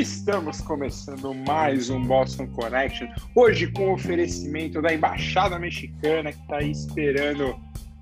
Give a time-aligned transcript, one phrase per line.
[0.00, 3.06] Estamos começando mais um Boston Connection.
[3.34, 7.54] Hoje com oferecimento da Embaixada Mexicana que está aí esperando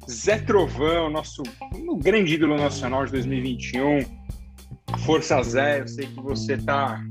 [0.09, 1.43] Zé Trovão, nosso
[2.01, 4.03] grande ídolo nacional de 2021.
[5.05, 7.03] Força Zé, eu sei que você está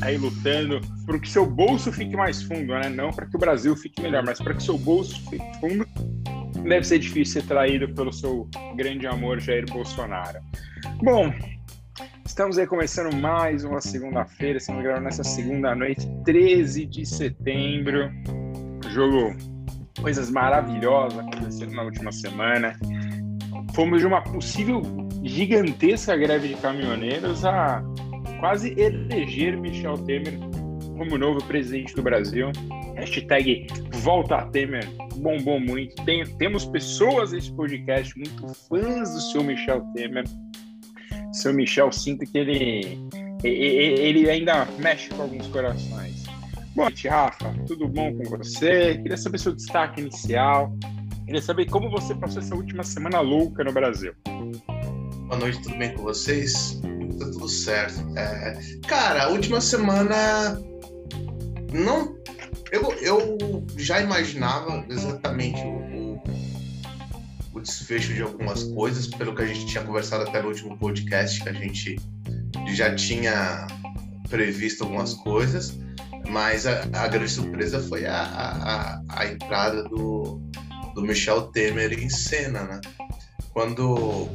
[0.00, 2.88] aí lutando para que seu bolso fique mais fundo, né?
[2.88, 5.84] Não para que o Brasil fique melhor, mas para que seu bolso fique fundo.
[6.62, 10.38] Deve ser difícil ser traído pelo seu grande amor Jair Bolsonaro.
[11.02, 11.34] Bom,
[12.32, 18.10] Estamos aí começando mais uma segunda-feira, estamos gravando nessa segunda noite, 13 de setembro.
[18.88, 19.36] Jogo,
[20.00, 22.74] coisas maravilhosas aconteceram na última semana.
[23.74, 24.80] Fomos de uma possível
[25.22, 27.84] gigantesca greve de caminhoneiros a
[28.40, 30.38] quase eleger Michel Temer
[30.96, 32.50] como novo presidente do Brasil.
[32.96, 36.02] Hashtag Volta Temer bombou muito.
[36.06, 40.24] Tem, temos pessoas nesse podcast muito fãs do seu Michel Temer
[41.32, 42.98] seu Michel, sinto que ele,
[43.42, 46.22] ele ainda mexe com alguns corações.
[46.74, 47.54] Boa noite, Rafa.
[47.66, 48.98] Tudo bom com você?
[48.98, 50.72] Queria saber seu destaque inicial.
[51.26, 54.12] Queria saber como você passou essa última semana louca no Brasil.
[54.26, 56.80] Boa noite, tudo bem com vocês?
[57.18, 58.00] Tá tudo certo.
[58.18, 60.58] É, cara, a última semana
[61.72, 62.16] não.
[62.70, 66.01] Eu, eu já imaginava exatamente o,
[67.62, 71.48] desfecho de algumas coisas, pelo que a gente tinha conversado até no último podcast, que
[71.48, 71.96] a gente
[72.74, 73.66] já tinha
[74.28, 75.78] previsto algumas coisas,
[76.28, 80.40] mas a, a grande surpresa foi a, a, a, entrada do,
[80.94, 82.80] do Michel Temer em cena, né?
[83.52, 84.28] Quando.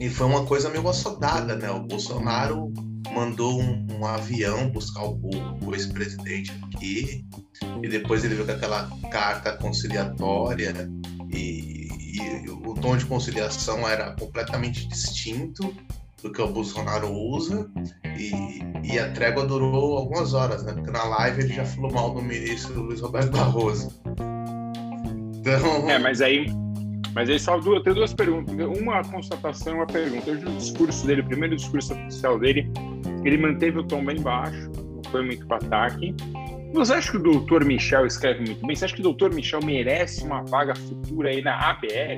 [0.00, 1.70] E foi uma coisa meio assodada, né?
[1.70, 2.72] O Bolsonaro
[3.14, 5.20] mandou um, um avião buscar o,
[5.62, 7.24] o ex-presidente aqui,
[7.82, 10.90] e depois ele veio com aquela carta conciliatória
[11.30, 11.81] e
[12.12, 15.74] e o tom de conciliação era completamente distinto
[16.22, 17.68] do que o Bolsonaro usa
[18.16, 20.72] e, e a trégua durou algumas horas, né?
[20.72, 23.90] Porque na live ele já falou mal do ministro Luiz Roberto Barroso.
[25.38, 25.90] Então...
[25.90, 26.46] É, mas aí,
[27.14, 28.54] mas aí só duas, tem duas perguntas.
[28.78, 30.30] Uma constatação uma pergunta.
[30.30, 32.70] Hoje o discurso dele, o primeiro discurso oficial dele,
[33.24, 36.14] ele manteve o tom bem baixo, não foi muito para ataque.
[36.72, 38.74] Você acha que o doutor Michel escreve muito bem?
[38.74, 42.16] Você acha que o doutor Michel merece uma vaga futura aí na ABL?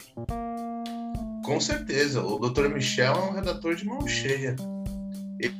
[1.45, 2.23] Com certeza.
[2.23, 4.55] O doutor Michel é um redator de mão cheia.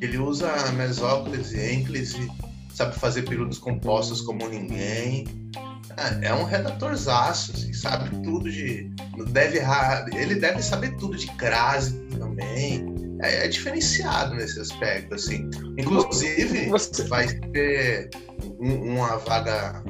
[0.01, 2.31] Ele usa mesóclise e ênclise,
[2.73, 5.27] sabe fazer períodos compostos como ninguém.
[6.23, 8.91] É, é um redatorzaço, assim, sabe tudo de.
[9.29, 9.59] Deve.
[10.17, 12.94] Ele deve saber tudo de crase também.
[13.23, 15.49] É, é diferenciado nesse aspecto, assim.
[15.79, 17.05] Inclusive, Você...
[17.05, 18.11] vai ter
[18.59, 19.83] uma vaga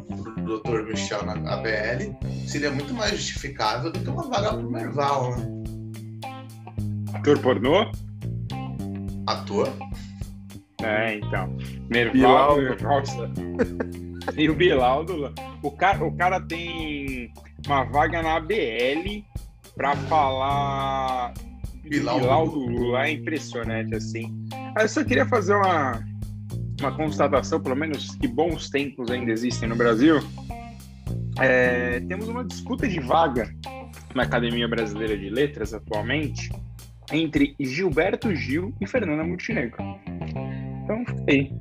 [0.45, 0.85] pro Dr.
[0.89, 2.15] Michel na ABL
[2.47, 5.55] seria muito mais justificável do que uma vaga pro Merval, né?
[7.15, 7.91] Ator pornô?
[9.27, 9.69] Ator?
[10.83, 11.57] É, então.
[11.89, 12.59] Merval,
[14.37, 15.33] e o Bilaldo.
[15.63, 17.33] O cara, o cara tem
[17.67, 19.25] uma vaga na ABL
[19.75, 21.33] para falar
[21.89, 23.07] Bilal do Lula.
[23.07, 24.35] É impressionante, assim.
[24.79, 26.05] Eu só queria fazer uma,
[26.81, 30.21] uma constatação, pelo menos que bons tempos ainda existem no Brasil,
[31.41, 33.53] é, temos uma disputa de vaga
[34.15, 36.51] na Academia Brasileira de Letras atualmente
[37.13, 39.77] entre Gilberto Gil e Fernanda Montenegro.
[40.83, 41.53] Então, aí.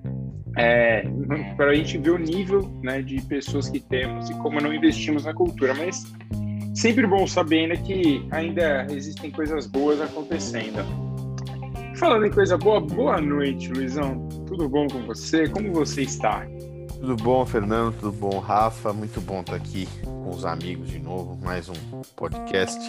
[0.55, 1.03] É,
[1.57, 5.25] para a gente ver o nível né, de pessoas que temos e como não investimos
[5.25, 6.05] na cultura, mas
[6.73, 10.83] sempre bom saber ainda que ainda existem coisas boas acontecendo.
[11.97, 14.27] Falando em coisa boa, boa noite, Luizão.
[14.47, 15.47] Tudo bom com você?
[15.47, 16.45] Como você está?
[16.99, 17.95] Tudo bom, Fernando?
[17.99, 18.91] Tudo bom, Rafa?
[18.91, 21.37] Muito bom estar aqui com os amigos de novo.
[21.43, 22.79] Mais um podcast.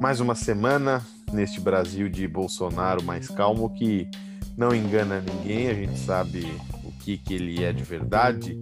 [0.00, 4.08] Mais uma semana neste Brasil de Bolsonaro mais calmo que
[4.56, 5.68] não engana ninguém.
[5.68, 6.46] A gente sabe
[6.84, 8.58] o que, que ele é de verdade.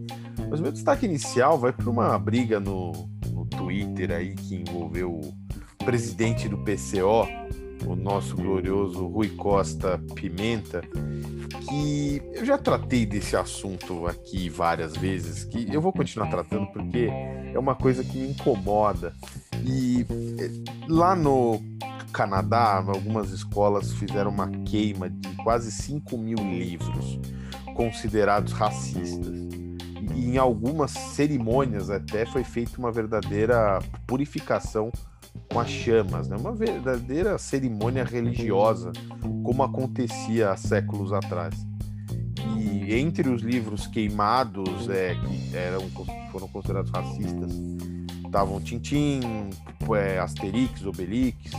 [0.48, 2.92] Mas meu destaque inicial vai para uma briga no
[3.58, 7.26] Twitter aí que envolveu o presidente do PCO,
[7.86, 10.80] o nosso glorioso Rui Costa Pimenta,
[11.68, 17.08] que eu já tratei desse assunto aqui várias vezes, que eu vou continuar tratando porque
[17.52, 19.12] é uma coisa que me incomoda.
[19.64, 20.06] E
[20.38, 20.50] eh,
[20.88, 21.60] lá no
[22.12, 27.18] Canadá, algumas escolas fizeram uma queima de quase 5 mil livros
[27.74, 29.36] considerados racistas.
[30.18, 34.90] E em algumas cerimônias até foi feita uma verdadeira purificação
[35.48, 36.36] com as chamas, né?
[36.36, 38.90] uma verdadeira cerimônia religiosa,
[39.44, 41.54] como acontecia há séculos atrás.
[42.56, 45.88] E entre os livros queimados, é, que eram,
[46.32, 47.52] foram considerados racistas,
[48.24, 49.20] estavam Tintim,
[49.94, 51.52] é, Asterix, Obelix,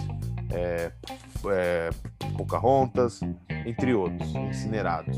[0.49, 0.91] é,
[1.51, 1.89] é,
[2.37, 3.19] Pocahontas,
[3.65, 5.17] entre outros, incinerados.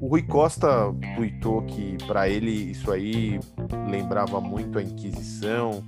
[0.00, 0.68] o Rui Costa
[1.16, 3.40] tweetou que para ele isso aí
[3.88, 5.82] lembrava muito a Inquisição,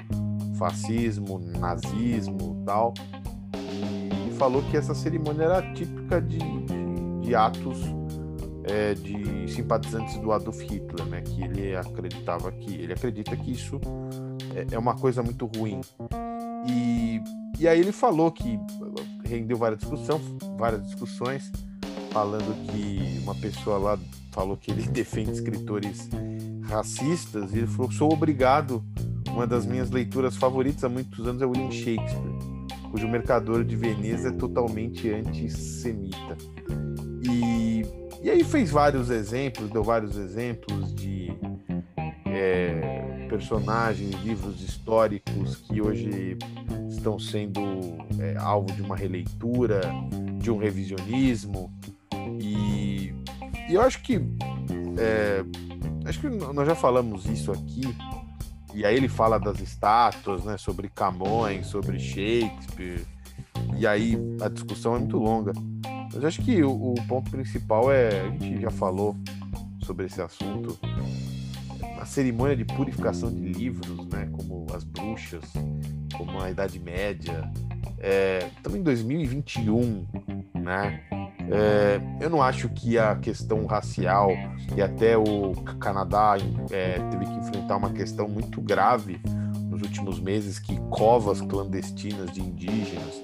[0.59, 2.93] fascismo, nazismo tal.
[3.55, 7.79] E falou que essa cerimônia era típica de, de, de atos
[8.65, 11.23] é, de simpatizantes do Adolf Hitler, né?
[11.23, 13.81] Que ele acreditava que ele acredita que isso
[14.55, 15.81] é, é uma coisa muito ruim.
[16.67, 17.21] E,
[17.59, 18.59] e aí ele falou que
[19.29, 20.23] rendeu várias discussões,
[20.59, 21.53] várias discussões,
[22.11, 23.99] falando que uma pessoa lá
[24.33, 26.09] falou que ele defende escritores
[26.63, 28.83] racistas e ele falou: sou obrigado.
[29.31, 32.39] Uma das minhas leituras favoritas há muitos anos é William Shakespeare,
[32.91, 36.37] cujo Mercador de Veneza é totalmente antissemita.
[37.23, 37.85] E
[38.21, 41.33] e aí fez vários exemplos, deu vários exemplos de
[42.27, 46.37] é, personagens, livros históricos que hoje
[46.99, 47.61] estão sendo
[48.21, 49.81] é, alvo de uma releitura,
[50.41, 51.73] de um revisionismo.
[52.41, 53.15] E,
[53.69, 54.17] e eu acho que
[54.99, 55.45] é,
[56.05, 57.83] acho que nós já falamos isso aqui.
[58.75, 63.05] E aí ele fala das estátuas, né, sobre Camões, sobre Shakespeare.
[63.77, 65.53] E aí a discussão é muito longa.
[66.13, 69.17] Mas acho que o, o, ponto principal é, a gente já falou
[69.83, 70.79] sobre esse assunto,
[72.01, 75.45] a cerimônia de purificação de livros, né, como as bruxas,
[76.17, 77.51] como a Idade Média,
[77.99, 80.07] é, também em 2021,
[80.55, 81.01] né,
[81.51, 84.31] é, eu não acho que a questão racial
[84.77, 86.37] e até o Canadá
[86.71, 89.21] é, teve que enfrentar uma questão muito grave
[89.71, 93.23] nos últimos meses que covas clandestinas de indígenas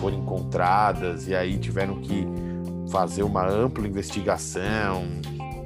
[0.00, 2.26] foram encontradas e aí tiveram que
[2.90, 5.04] fazer uma ampla investigação,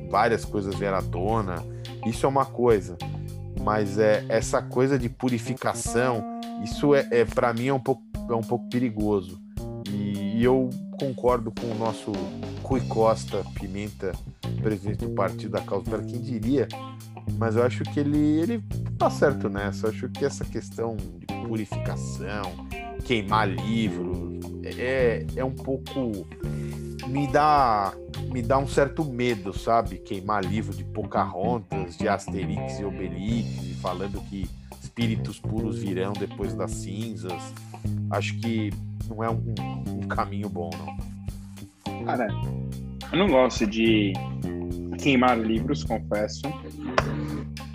[0.09, 1.65] várias coisas vieram à tona.
[2.07, 2.97] Isso é uma coisa,
[3.61, 8.35] mas é essa coisa de purificação, isso é, é para mim é um pouco é
[8.35, 9.41] um pouco perigoso.
[9.89, 10.69] E, e eu
[10.99, 12.13] concordo com o nosso
[12.63, 14.13] Rui Costa Pimenta,
[14.61, 16.69] presidente do Partido da Causa para quem diria,
[17.39, 18.65] mas eu acho que ele ele
[18.99, 19.87] tá certo nessa.
[19.87, 22.67] Eu acho que essa questão de purificação,
[23.05, 26.27] queimar livros, é, é um pouco.
[27.07, 27.95] Me dá,
[28.31, 29.97] me dá um certo medo, sabe?
[29.97, 34.47] Queimar livro de Pocahontas, de Asterix e Obelix, falando que
[34.99, 37.55] espíritos puros virão depois das cinzas.
[38.11, 38.71] Acho que
[39.09, 39.55] não é um,
[39.87, 42.05] um caminho bom, não.
[42.05, 42.27] Cara,
[43.13, 44.13] eu não gosto de
[45.01, 46.43] queimar livros, confesso.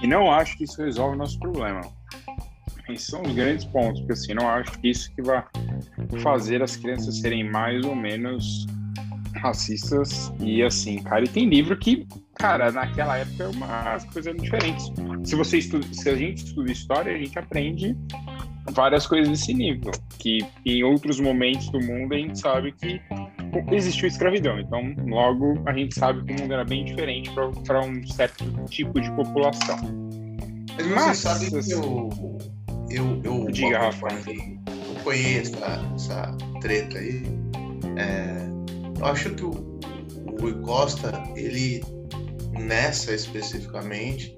[0.01, 1.81] E não acho que isso resolve o nosso problema.
[2.89, 5.45] Esses são os grandes pontos, porque assim, não acho que isso que vai
[6.21, 8.67] fazer as crianças serem mais ou menos
[9.35, 13.49] racistas e assim, cara, e tem livro que, cara, naquela época
[13.93, 14.91] as coisas eram diferentes.
[15.23, 17.97] Se você estuda, se a gente estuda história, a gente aprende
[18.71, 23.01] várias coisas desse nível, que em outros momentos do mundo a gente sabe que
[23.71, 24.59] existiu escravidão.
[24.59, 27.29] Então, logo a gente sabe que o mundo era bem diferente
[27.65, 29.77] para um certo tipo de população.
[30.75, 32.09] Mas, Mas sabe que eu
[32.93, 34.07] eu, eu, Diga, Rafa.
[34.27, 37.23] eu conheço essa, essa treta aí.
[37.97, 38.52] É,
[39.03, 41.83] eu acho que o, o Rui Costa, ele,
[42.53, 44.35] nessa especificamente,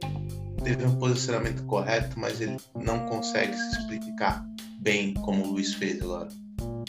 [0.64, 4.44] teve um posicionamento correto, mas ele não consegue se explicar
[4.82, 6.30] bem como o Luiz fez agora.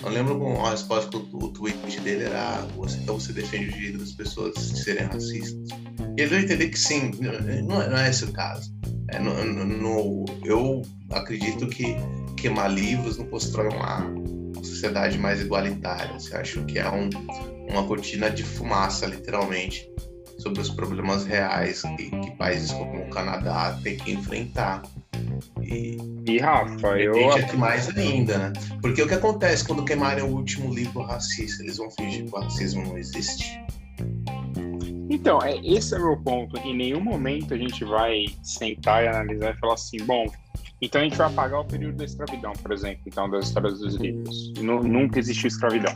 [0.03, 3.69] Eu lembro com a resposta que o, o tweet dele era você, então você defende
[3.69, 5.69] o direito das pessoas de serem racistas.
[6.17, 7.11] E ele vai entender que sim,
[7.65, 8.75] não é, não é esse o caso.
[9.09, 11.97] É, no, no, eu acredito que
[12.37, 14.07] queimar livros não constrói uma
[14.63, 16.13] sociedade mais igualitária.
[16.13, 17.09] Você acha que é um,
[17.69, 19.89] uma cortina de fumaça, literalmente,
[20.39, 24.83] sobre os problemas reais que, que países como o Canadá têm que enfrentar.
[25.63, 25.97] E,
[26.27, 27.15] e Rafa, eu.
[27.47, 28.53] que mais ainda, né?
[28.81, 31.63] Porque o que acontece quando queimarem o último livro racista?
[31.63, 33.61] Eles vão fingir que o racismo não existe?
[35.09, 36.57] Então, é, esse é o meu ponto.
[36.59, 40.27] Em nenhum momento a gente vai sentar e analisar e falar assim, bom,
[40.81, 43.95] então a gente vai apagar o período da escravidão, por exemplo, então, das histórias dos
[43.97, 44.53] livros.
[44.61, 45.95] nunca existiu escravidão.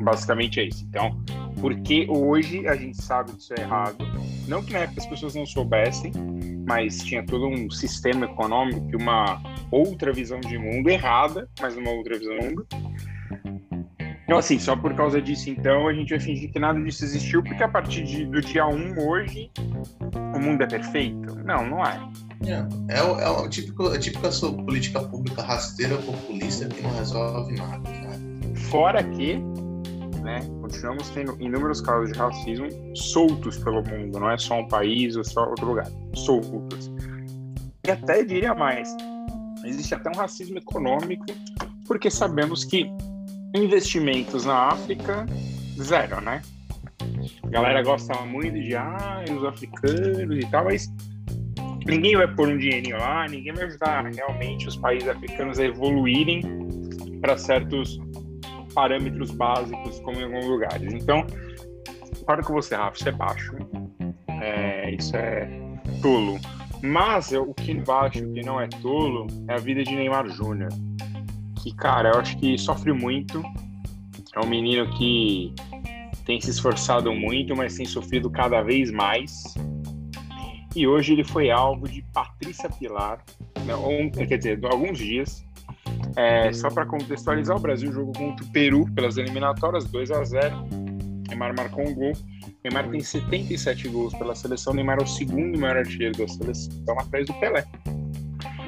[0.00, 0.84] Basicamente é isso.
[0.88, 1.18] Então,
[1.60, 3.98] porque hoje a gente sabe que isso é errado.
[4.46, 6.12] Não que na época as pessoas não soubessem,
[6.66, 11.90] mas tinha todo um sistema econômico e uma outra visão de mundo errada, mas uma
[11.90, 12.66] outra visão de mundo.
[14.24, 17.44] Então, assim, só por causa disso, então, a gente vai fingir que nada disso existiu,
[17.44, 19.50] porque a partir de, do dia 1 hoje,
[20.34, 21.36] o mundo é perfeito?
[21.44, 21.96] Não, não é.
[22.44, 27.90] É, é, é o típico, a típica política pública rasteira populista que não resolve nada.
[28.70, 29.38] Fora que,
[30.22, 35.16] né, continuamos tendo inúmeros casos de racismo soltos pelo mundo, não é só um país
[35.16, 36.90] ou só outro lugar, soltos.
[37.86, 38.94] E até diria mais,
[39.64, 41.24] existe até um racismo econômico,
[41.86, 42.90] porque sabemos que
[43.54, 45.24] investimentos na África,
[45.80, 46.42] zero, né?
[47.44, 50.92] A galera gosta muito de ah, os africanos e tal, mas
[51.86, 56.42] ninguém vai pôr um dinheirinho lá, ninguém vai ajudar realmente os países africanos a evoluírem
[57.20, 57.98] para certos
[58.74, 60.92] parâmetros básicos, como em alguns lugares.
[60.92, 61.26] Então,
[62.26, 63.56] para com você, Rafa, isso é baixo.
[64.28, 65.48] É, isso é
[66.02, 66.38] tolo.
[66.82, 70.28] Mas eu, o que baixo, o que não é tolo, é a vida de Neymar
[70.28, 70.70] Júnior.
[71.62, 73.42] Que, cara, eu acho que sofre muito.
[74.34, 75.54] É um menino que
[76.26, 79.54] tem se esforçado muito, mas tem sofrido cada vez mais.
[80.76, 83.24] E hoje ele foi alvo de Patrícia Pilar,
[83.64, 85.42] né, quer dizer, alguns dias.
[86.14, 90.54] É, só para contextualizar, o Brasil jogou contra o Peru pelas eliminatórias 2 a 0
[91.28, 92.12] Neymar marcou um gol.
[92.62, 94.74] Neymar tem 77 gols pela seleção.
[94.74, 97.64] Neymar é o segundo maior artilheiro da seleção, atrás do Pelé.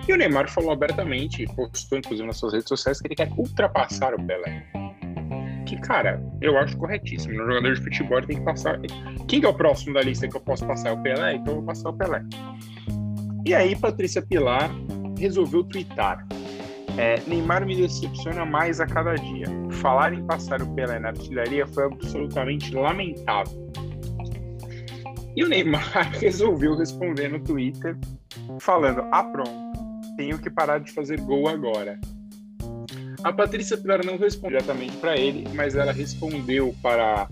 [0.08, 4.14] E o Neymar falou abertamente, postou inclusive nas suas redes sociais, que ele quer ultrapassar
[4.14, 4.66] o Pelé
[5.68, 7.34] que, cara, eu acho corretíssimo.
[7.34, 8.80] No jogador de futebol tem que passar.
[9.28, 10.90] Quem que é o próximo da lista que eu posso passar?
[10.90, 11.34] É o Pelé?
[11.34, 12.25] Então eu vou passar o Pelé.
[13.44, 14.70] E aí, Patrícia Pilar
[15.18, 16.26] resolveu twittar.
[16.96, 19.46] É, Neymar me decepciona mais a cada dia.
[19.70, 23.70] Falar em passar o Pelé na artilharia foi absolutamente lamentável.
[25.37, 27.96] E o Neymar resolveu responder no Twitter,
[28.58, 29.52] falando: Ah, pronto,
[30.16, 32.00] tenho que parar de fazer gol agora.
[33.25, 37.28] A Patrícia Pilar não respondeu diretamente para ele, mas ela respondeu para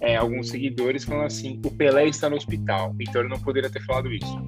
[0.00, 3.82] é, alguns seguidores falando assim: o Pelé está no hospital, então ele não poderia ter
[3.84, 4.38] falado isso.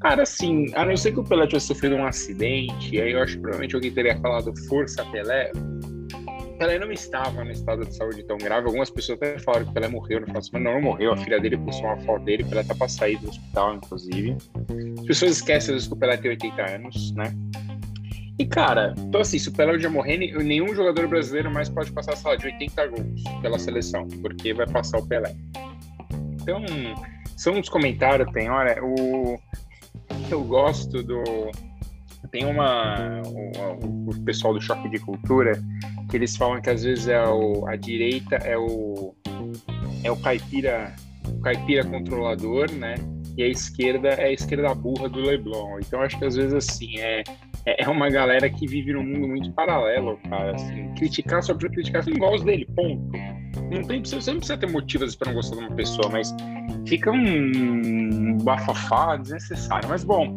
[0.00, 3.34] Cara, assim, a não ser que o Pelé tivesse sofrido um acidente, aí eu acho
[3.34, 5.50] que provavelmente alguém teria falado força Pelé.
[6.58, 8.66] Pelé não estava no estado de saúde tão grave.
[8.66, 10.70] Algumas pessoas até falaram que o Pelé morreu no final semana.
[10.70, 11.12] Não, não morreu.
[11.12, 12.44] A filha dele postou uma foto dele.
[12.44, 14.36] O Pelé tá para sair do hospital, inclusive.
[15.00, 17.34] As pessoas esquecem às vezes que o Pelé tem 80 anos, né?
[18.38, 22.16] E, cara, então assim, se o Pelé já morrer, nenhum jogador brasileiro mais pode passar,
[22.16, 25.34] sei lá, de 80 gols pela seleção, porque vai passar o Pelé.
[26.42, 26.62] Então,
[27.34, 29.38] são uns comentários, tem, olha, o...
[30.30, 31.22] eu gosto do...
[32.30, 33.22] Tem uma...
[33.24, 35.52] O, o pessoal do Choque de Cultura,
[36.10, 39.14] que eles falam que às vezes é o, a direita é o...
[40.04, 40.94] É o caipira,
[41.26, 42.96] o caipira controlador, né?
[43.36, 45.78] E a esquerda é a esquerda burra do Leblon.
[45.80, 47.24] Então, acho que às vezes, assim, é
[47.66, 50.54] é, é uma galera que vive num mundo muito paralelo, cara.
[50.54, 53.10] Assim, criticar só pra criticar, assim, igual os dele, ponto.
[53.70, 56.34] Não tem, você não precisa ter motivos para não gostar de uma pessoa, mas
[56.86, 59.88] fica um bafafá desnecessário.
[59.88, 60.36] Mas bom,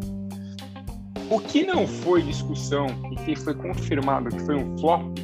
[1.30, 5.20] o que não foi discussão e que foi confirmado que foi um flop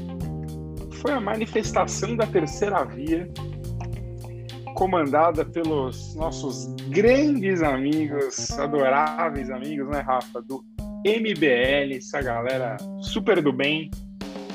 [1.01, 3.27] foi a manifestação da terceira via,
[4.75, 10.41] comandada pelos nossos grandes amigos, adoráveis amigos, né, Rafa?
[10.41, 10.63] Do
[11.05, 13.91] MBL, essa galera super do bem,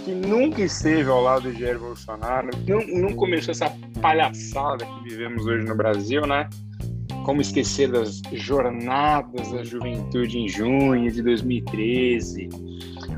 [0.04, 5.46] que nunca esteve ao lado de Jair Bolsonaro, não, não começou essa palhaçada que vivemos
[5.46, 6.50] hoje no Brasil, né?
[7.24, 12.48] Como esquecer das jornadas da juventude em junho de 2013,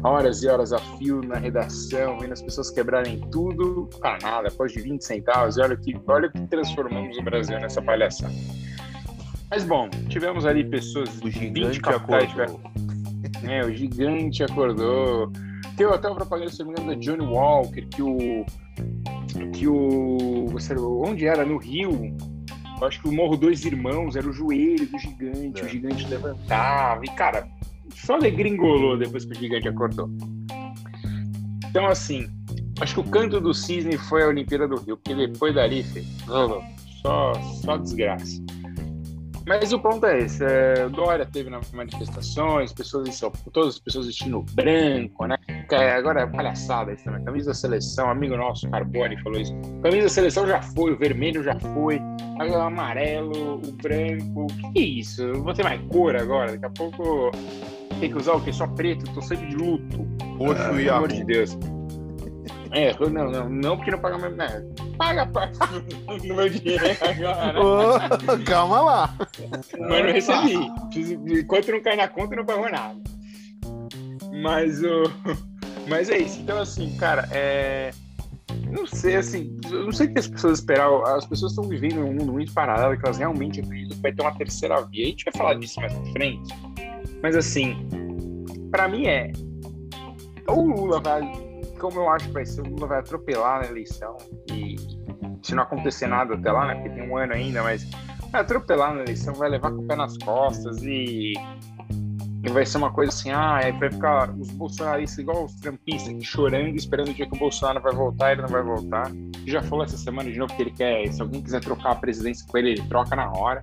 [0.05, 4.73] horas e horas a fio na redação, vendo as pessoas quebrarem tudo para nada, após
[4.73, 5.57] de 20 centavos.
[5.57, 8.35] E olha que, olha que transformamos o Brasil nessa palhaçada.
[9.51, 12.31] Mas bom, tivemos ali pessoas o de 20 capitais.
[13.45, 15.31] É, o gigante acordou.
[15.77, 18.45] Tem até uma propaganda, se não me engano, da Johnny Walker, que o.
[19.53, 20.47] Que o.
[21.05, 21.45] Onde era?
[21.45, 22.17] No Rio.
[22.81, 25.65] Eu acho que o Morro Dois Irmãos era o joelho do gigante, é.
[25.65, 27.05] o gigante levantava.
[27.05, 27.49] E, cara,
[27.95, 30.11] só degringolou depois que o gigante acordou.
[31.69, 32.29] Então, assim,
[32.81, 36.07] acho que o canto do cisne foi a Olimpíada do Rio, porque depois dali, filho,
[37.03, 38.42] só, só desgraça.
[39.47, 44.07] Mas o ponto é esse: é, Dória teve manifestações, pessoas em São todas as pessoas
[44.07, 45.37] vestindo branco, né?
[45.71, 47.25] É, agora é palhaçada isso também.
[47.25, 49.55] Camisa da seleção, amigo nosso, Carbone, falou isso.
[49.83, 54.47] Camisa da seleção já foi, o vermelho já foi, o amarelo, o branco.
[54.73, 55.23] Que isso?
[55.23, 56.53] Eu vou ter mais cor agora.
[56.53, 57.31] Daqui a pouco
[58.01, 58.53] tem que usar o quê?
[58.53, 60.07] Só preto, tô sempre de luto.
[60.39, 61.57] Roxo ah, e Pelo amor de Deus.
[62.73, 64.67] É, não, não, não porque não paga mais nada.
[64.97, 65.59] Paga parte
[66.27, 67.61] no meu dinheiro agora.
[67.61, 69.15] Oh, calma lá.
[69.79, 71.39] Mas não recebi.
[71.39, 72.99] Enquanto não cai na conta, não pagou nada.
[74.43, 75.03] Mas o.
[75.87, 76.41] Mas é isso.
[76.41, 77.91] Então, assim, cara, é.
[78.71, 81.05] Não sei, assim, eu não sei o que as pessoas esperavam.
[81.05, 84.23] As pessoas estão vivendo um mundo muito paralelo que elas realmente acreditam que vai ter
[84.23, 85.05] uma terceira via.
[85.05, 86.55] A gente vai falar disso mais pra frente.
[87.23, 87.77] Mas, assim,
[88.71, 89.31] para mim é.
[90.49, 91.52] Ou o Lula vai
[91.83, 94.17] como eu acho que vai ser, o Lula vai atropelar na eleição
[94.49, 94.77] e
[95.43, 97.85] se não acontecer nada até lá, né, porque tem um ano ainda, mas
[98.31, 101.35] vai atropelar na eleição, vai levar com o pé nas costas e
[102.45, 106.25] E vai ser uma coisa assim, ah, aí vai ficar os bolsonaristas igual os trampistas
[106.25, 109.11] chorando, esperando o dia que o Bolsonaro vai voltar, ele não vai voltar.
[109.47, 112.47] Já falou essa semana de novo que ele quer, se alguém quiser trocar a presidência
[112.49, 113.61] com ele, ele troca na hora.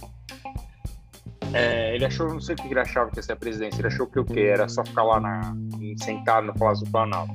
[1.53, 3.87] É, ele achou, não sei o que ele achava que ia ser a presidência, ele
[3.87, 4.41] achou que o quê?
[4.41, 5.53] Era só ficar lá na,
[6.03, 7.33] sentado no Palácio do Planalto.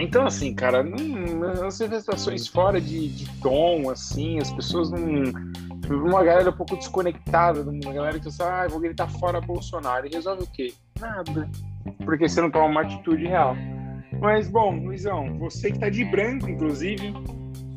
[0.00, 5.32] Então, assim, cara, não, as manifestações fora de, de tom, assim, as pessoas não.
[5.88, 10.06] Uma galera um pouco desconectada, uma galera que fala, ah, vou gritar fora Bolsonaro.
[10.06, 10.72] E resolve o quê?
[10.98, 11.48] Nada.
[12.04, 13.54] Porque você não toma uma atitude real.
[14.20, 17.12] Mas, bom, Luizão, você que tá de branco, inclusive,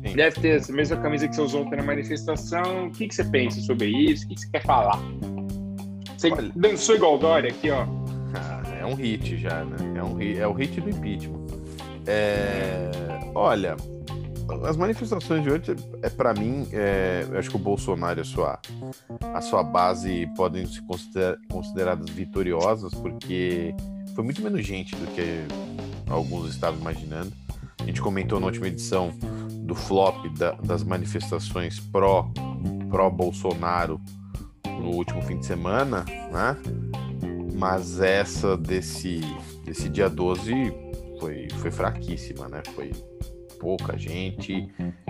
[0.06, 0.16] Sim.
[0.16, 2.86] deve ter essa mesma camisa que você usou na manifestação.
[2.86, 4.24] O que, que você pensa sobre isso?
[4.24, 4.98] O que, que você quer falar?
[6.16, 6.50] Você Olha...
[6.56, 7.86] dançou igual Dória aqui, ó.
[8.34, 9.76] Ah, é um hit já, né?
[9.96, 11.46] É, um, é o hit do impeachment.
[12.10, 12.90] É,
[13.34, 13.76] olha,
[14.64, 18.58] as manifestações de hoje, é para mim, é, acho que o Bolsonaro e a sua,
[19.34, 23.74] a sua base podem ser consider, consideradas vitoriosas, porque
[24.14, 25.44] foi muito menos gente do que
[26.08, 27.30] alguns estavam imaginando.
[27.78, 29.12] A gente comentou na última edição
[29.66, 32.32] do flop da, das manifestações pró,
[32.88, 34.00] pró Bolsonaro
[34.66, 36.56] no último fim de semana, né?
[37.52, 39.20] Mas essa desse,
[39.64, 40.87] desse dia 12
[41.18, 42.62] foi, foi fraquíssima, né?
[42.74, 42.92] Foi
[43.58, 44.68] pouca gente,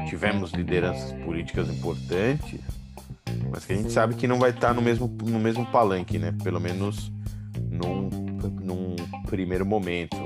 [0.09, 2.61] tivemos lideranças políticas importantes,
[3.51, 6.35] mas que a gente sabe que não vai estar no mesmo, no mesmo palanque, né?
[6.43, 7.13] Pelo menos
[7.71, 8.09] num,
[8.63, 8.97] num
[9.27, 10.17] primeiro momento.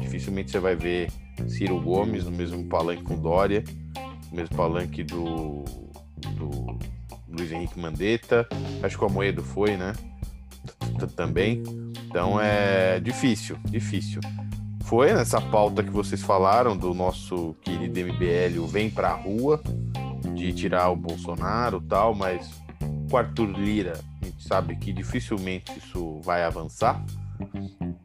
[0.00, 1.10] Dificilmente você vai ver
[1.48, 3.64] Ciro Gomes no mesmo palanque com Dória,
[4.30, 5.64] no mesmo palanque do,
[6.36, 6.78] do
[7.28, 8.46] Luiz Henrique Mandetta,
[8.82, 9.92] acho que o Amoedo foi, né?
[11.16, 11.62] Também.
[12.06, 14.20] Então é difícil, difícil
[14.84, 19.60] foi nessa pauta que vocês falaram do nosso querido MBL, o Vem Pra Rua,
[20.34, 22.50] de tirar o Bolsonaro tal, mas
[23.10, 27.04] com Arthur Lira, a gente sabe que dificilmente isso vai avançar.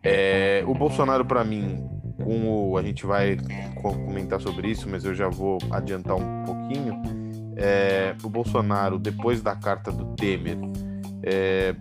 [0.02, 1.84] É, o Bolsonaro, para mim,
[2.24, 3.38] com o, a gente vai
[3.82, 7.02] comentar sobre isso, mas eu já vou adiantar um pouquinho.
[7.58, 10.58] É, o Bolsonaro, depois da carta do Temer,
[11.24, 11.76] é,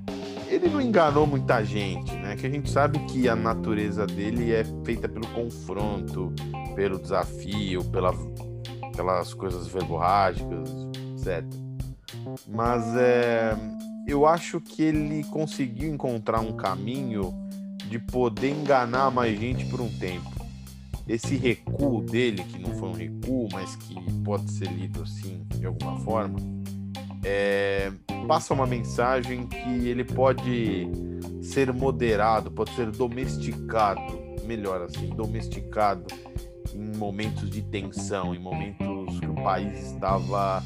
[0.48, 2.36] ele não enganou muita gente, né?
[2.36, 6.32] Que a gente sabe que a natureza dele é feita pelo confronto,
[6.74, 8.12] pelo desafio, pela,
[8.96, 10.70] pelas coisas verborrágicas,
[11.16, 11.44] etc.
[12.48, 13.56] Mas é,
[14.06, 17.32] eu acho que ele conseguiu encontrar um caminho
[17.88, 20.30] de poder enganar mais gente por um tempo.
[21.06, 25.66] Esse recuo dele, que não foi um recuo, mas que pode ser lido assim de
[25.66, 26.38] alguma forma,
[27.24, 27.90] é,
[28.26, 30.88] passa uma mensagem que ele pode
[31.42, 36.04] ser moderado, pode ser domesticado, melhor assim, domesticado
[36.74, 40.62] em momentos de tensão, em momentos que o país estava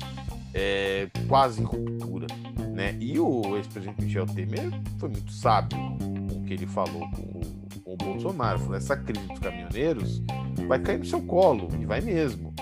[0.52, 2.26] é, quase em ruptura,
[2.74, 2.96] né?
[3.00, 7.80] E o ex-presidente Michel Temer foi muito sábio com o que ele falou com o,
[7.80, 10.22] com o Bolsonaro, falou essa crise dos caminhoneiros
[10.66, 12.54] vai cair no seu colo e vai mesmo.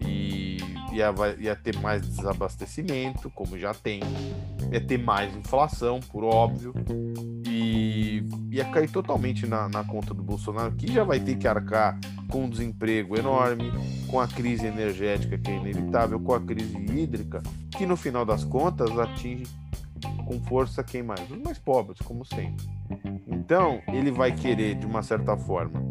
[0.00, 0.58] E
[1.00, 4.00] ia, ia ter mais desabastecimento, como já tem,
[4.70, 6.72] ia ter mais inflação, por óbvio,
[7.46, 11.98] e ia cair totalmente na, na conta do Bolsonaro, que já vai ter que arcar
[12.28, 13.72] com um desemprego enorme,
[14.08, 17.42] com a crise energética que é inevitável, com a crise hídrica,
[17.76, 19.44] que no final das contas atinge
[20.26, 21.28] com força quem mais?
[21.30, 22.64] Os mais pobres, como sempre.
[23.26, 25.82] Então, ele vai querer, de uma certa forma,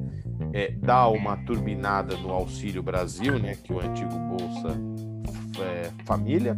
[0.53, 4.79] é, dar uma turbinada no Auxílio Brasil, né, que o antigo Bolsa
[5.59, 6.57] é, Família,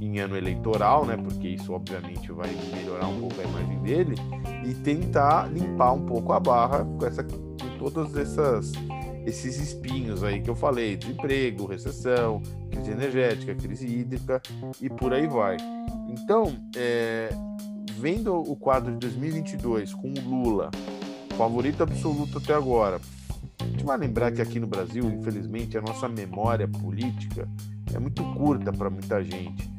[0.00, 4.14] em ano eleitoral, né, porque isso obviamente vai melhorar um pouco a imagem dele,
[4.64, 8.72] e tentar limpar um pouco a barra com, essa, com todas essas
[9.26, 14.40] esses espinhos aí que eu falei, desemprego, recessão, crise energética, crise hídrica
[14.80, 15.56] e por aí vai.
[16.08, 17.28] Então, é,
[17.98, 20.70] vendo o quadro de 2022 com o Lula,
[21.36, 23.00] favorito absoluto até agora,
[23.60, 27.48] a gente vai lembrar que aqui no Brasil, infelizmente, a nossa memória política
[27.94, 29.70] é muito curta para muita gente.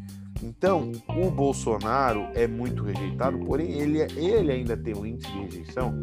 [0.43, 5.93] Então, o Bolsonaro é muito rejeitado, porém ele, ele ainda tem um índice de rejeição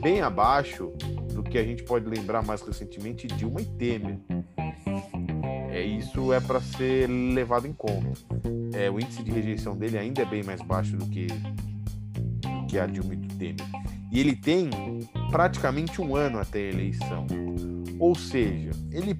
[0.00, 0.92] bem abaixo
[1.34, 4.18] do que a gente pode lembrar mais recentemente de Dilma e Temer.
[5.70, 8.12] É, isso é para ser levado em conta.
[8.74, 12.78] É, o índice de rejeição dele ainda é bem mais baixo do que, do que
[12.78, 13.66] a Dilma e do Temer.
[14.12, 14.70] E ele tem
[15.30, 17.26] praticamente um ano até a eleição.
[17.98, 19.18] Ou seja, ele,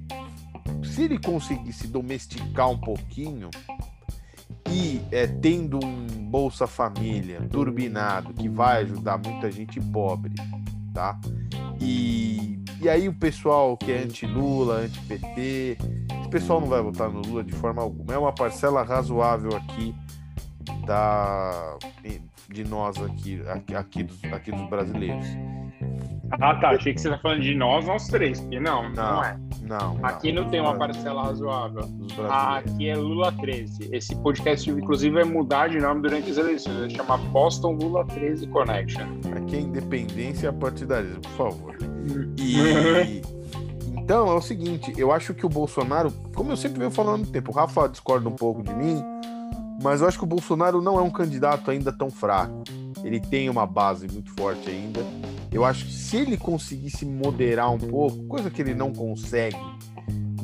[0.83, 3.51] se ele conseguisse domesticar um pouquinho
[4.69, 10.35] e é, tendo um Bolsa Família turbinado que vai ajudar muita gente pobre,
[10.95, 11.19] tá?
[11.81, 15.79] E, e aí o pessoal que é anti-Lula, anti-PT,
[16.21, 18.15] esse pessoal não vai votar no Lula de forma alguma.
[18.15, 19.95] É uma parcela razoável aqui
[20.87, 21.77] da
[22.49, 25.27] de nós aqui, aqui, aqui, dos, aqui dos brasileiros.
[26.33, 26.71] Ah, tá.
[26.71, 28.41] Achei que você tá falando de nós, nós três.
[28.41, 29.37] Porque não, não, Não, é.
[29.71, 29.97] Não.
[30.03, 31.89] Aqui não tem uma parcela razoável.
[32.29, 33.89] Aqui é Lula 13.
[33.93, 36.77] Esse podcast, inclusive, vai mudar de nome durante as eleições.
[36.77, 39.07] Vai chamar Boston Lula 13 Connection.
[39.37, 41.77] Aqui é independência e partidarismo, por favor.
[42.37, 43.23] E
[43.95, 47.31] então é o seguinte, eu acho que o Bolsonaro, como eu sempre venho falando muito
[47.31, 49.01] tempo, o Rafa discorda um pouco de mim,
[49.81, 52.65] mas eu acho que o Bolsonaro não é um candidato ainda tão fraco.
[53.05, 55.01] Ele tem uma base muito forte ainda.
[55.53, 59.57] Eu acho que se ele conseguisse moderar um pouco, coisa que ele não consegue,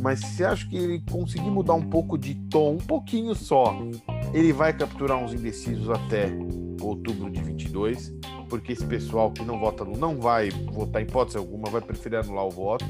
[0.01, 3.77] mas se acho que ele conseguir mudar um pouco de tom, um pouquinho só,
[4.33, 6.31] ele vai capturar uns indecisos até
[6.81, 8.15] outubro de 22,
[8.49, 12.47] porque esse pessoal que não vota não vai votar em hipótese alguma, vai preferir anular
[12.47, 12.85] o voto.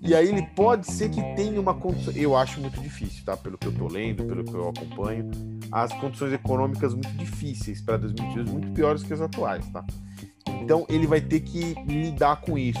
[0.00, 3.36] E aí ele pode ser que tenha uma condição, eu acho muito difícil, tá?
[3.36, 5.30] Pelo que eu tô lendo, pelo que eu acompanho,
[5.72, 9.84] as condições econômicas muito difíceis para 2022, muito piores que as atuais, tá?
[10.62, 12.80] Então ele vai ter que lidar com isso.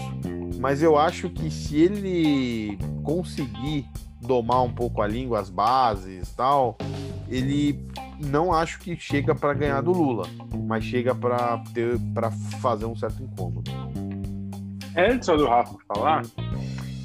[0.58, 3.86] Mas eu acho que se ele conseguir
[4.20, 6.76] domar um pouco a língua, as bases, tal,
[7.28, 10.26] ele não acho que chega para ganhar do Lula,
[10.66, 13.70] mas chega para ter para fazer um certo incômodo.
[14.96, 16.22] Antes só do Rafa falar,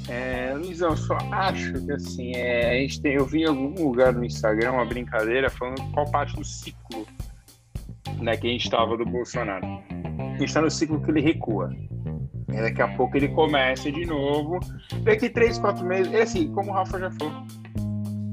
[0.08, 4.12] é, eu só acho que assim, é, a gente tem, eu vi em algum lugar
[4.12, 7.06] no Instagram uma brincadeira falando qual parte do ciclo
[8.20, 9.66] né, que a gente estava do Bolsonaro.
[9.66, 11.70] A gente está no ciclo que ele recua.
[12.48, 14.60] E daqui a pouco ele começa de novo.
[15.02, 16.12] Daqui três, quatro meses.
[16.12, 17.44] É assim, como o Rafa já falou.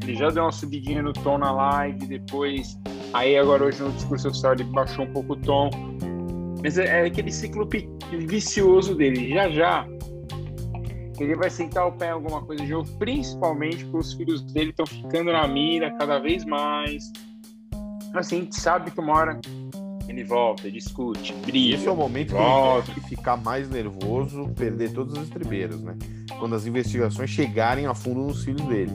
[0.04, 2.78] Ele já deu uma subidinha no tom na live, depois.
[3.14, 5.70] Aí agora hoje no discurso oficial ele baixou um pouco o tom.
[6.62, 7.68] Mas é, é aquele ciclo
[8.28, 9.30] vicioso dele.
[9.34, 9.88] Já já
[11.22, 14.70] ele vai sentar o pé em alguma coisa de novo, principalmente porque os filhos dele
[14.70, 17.12] estão ficando na mira cada vez mais.
[18.16, 19.40] Assim, a gente sabe que uma hora
[20.08, 21.76] ele volta, discute, briga.
[21.76, 22.92] esse é o momento que ele volta.
[22.94, 25.96] que ficar mais nervoso, perder todas as estribeiras, né?
[26.40, 28.92] Quando as investigações chegarem a fundo nos filhos dele.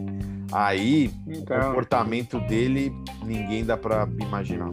[0.53, 2.93] Aí, o Então, comportamento dele,
[3.25, 4.71] ninguém dá pra imaginar.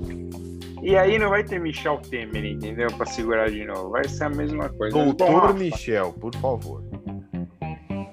[0.84, 2.88] e aí não vai ter Michel Temer, entendeu?
[2.96, 3.90] Pra segurar de novo.
[3.90, 4.96] Vai ser a mesma coisa.
[4.96, 6.84] Bom, Doutor Rafa, Michel, por favor.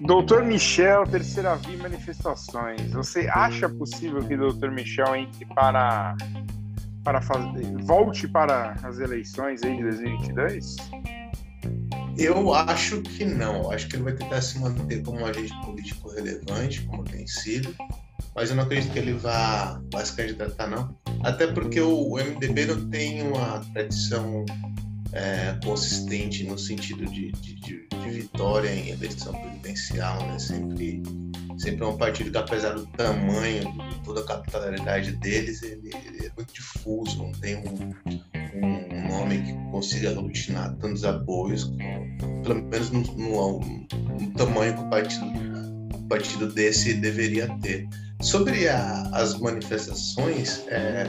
[0.05, 2.91] Doutor Michel, terceira via manifestações.
[2.93, 6.17] Você acha possível que Doutor Michel entre para
[7.05, 10.77] para fazer volte para as eleições aí de 2022?
[12.19, 13.71] Eu acho que não.
[13.71, 17.75] Acho que ele vai tentar se manter como um agente político relevante, como tem sido.
[18.35, 20.97] Mas eu não acredito que ele vá, vá se candidatar, não.
[21.25, 24.45] Até porque o MDB não tem uma tradição
[25.13, 30.39] é, consistente no sentido de, de, de- de vitória em eleição presidencial, né?
[30.39, 31.03] Sempre,
[31.59, 33.63] sempre é um partido que, apesar do tamanho,
[34.05, 37.95] toda a capitalidade deles, ele, ele é muito difuso, não tem um,
[38.63, 44.81] um nome que consiga aglutinar tantos apoios, como- pelo menos no, no- no tamanho que
[44.83, 45.27] o partido,
[46.09, 47.87] partido desse deveria ter.
[48.21, 51.07] Sobre a- as manifestações, é,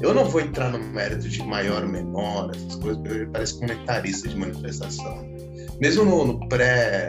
[0.00, 3.58] eu não vou entrar no mérito de maior ou menor, essas coisas, porque eu pareço
[3.58, 5.26] comentarista de manifestação.
[5.80, 7.08] Mesmo no, no pré,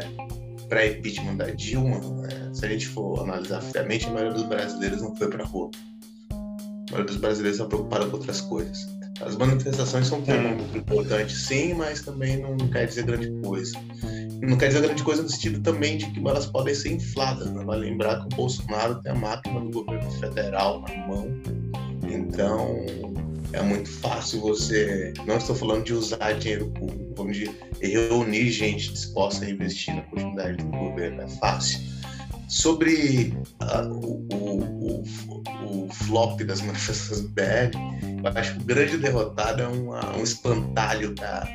[0.69, 5.15] pré-impeachment da Dilma, é, se a gente for analisar friamente, a maioria dos brasileiros não
[5.15, 5.69] foi para rua.
[6.31, 8.97] A maioria dos brasileiros está preocupada com outras coisas.
[9.21, 13.73] As manifestações são um tema muito importante, sim, mas também não quer dizer grande coisa.
[14.41, 17.49] Não quer dizer grande coisa no sentido também de que elas podem ser infladas.
[17.51, 17.63] Né?
[17.65, 21.41] Vai lembrar que o Bolsonaro tem a máquina do governo federal na mão,
[22.09, 22.85] então
[23.53, 25.13] é muito fácil você.
[25.25, 27.49] Não estou falando de usar dinheiro público, vamos de
[27.81, 31.79] reunir gente disposta a investir na continuidade do governo, é fácil.
[32.49, 37.71] Sobre ah, o, o, o, o flop das manifestações BR,
[38.23, 41.45] eu acho que o grande derrotado é uma- um espantalho da,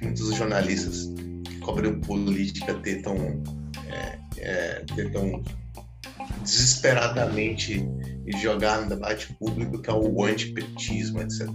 [0.00, 1.10] muitos jornalistas
[1.44, 3.42] que cobrem política tentam,
[3.90, 5.42] é, é, tentam
[6.42, 7.86] desesperadamente
[8.36, 11.48] jogar no debate público, que é o antipetismo, etc.